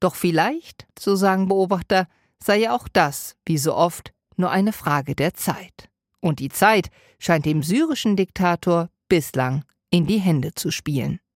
Doch 0.00 0.14
vielleicht, 0.14 0.86
so 0.98 1.16
sagen 1.16 1.48
Beobachter, 1.48 2.08
sei 2.38 2.58
ja 2.58 2.76
auch 2.76 2.88
das, 2.88 3.36
wie 3.46 3.58
so 3.58 3.74
oft, 3.74 4.12
nur 4.36 4.50
eine 4.50 4.72
Frage 4.72 5.14
der 5.14 5.34
Zeit. 5.34 5.88
Und 6.20 6.40
die 6.40 6.48
Zeit 6.48 6.90
scheint 7.18 7.46
dem 7.46 7.62
syrischen 7.62 8.16
Diktator 8.16 8.90
bislang 9.08 9.64
in 9.90 10.06
die 10.06 10.18
Hände 10.18 10.54
zu 10.54 10.70
spielen. 10.70 11.20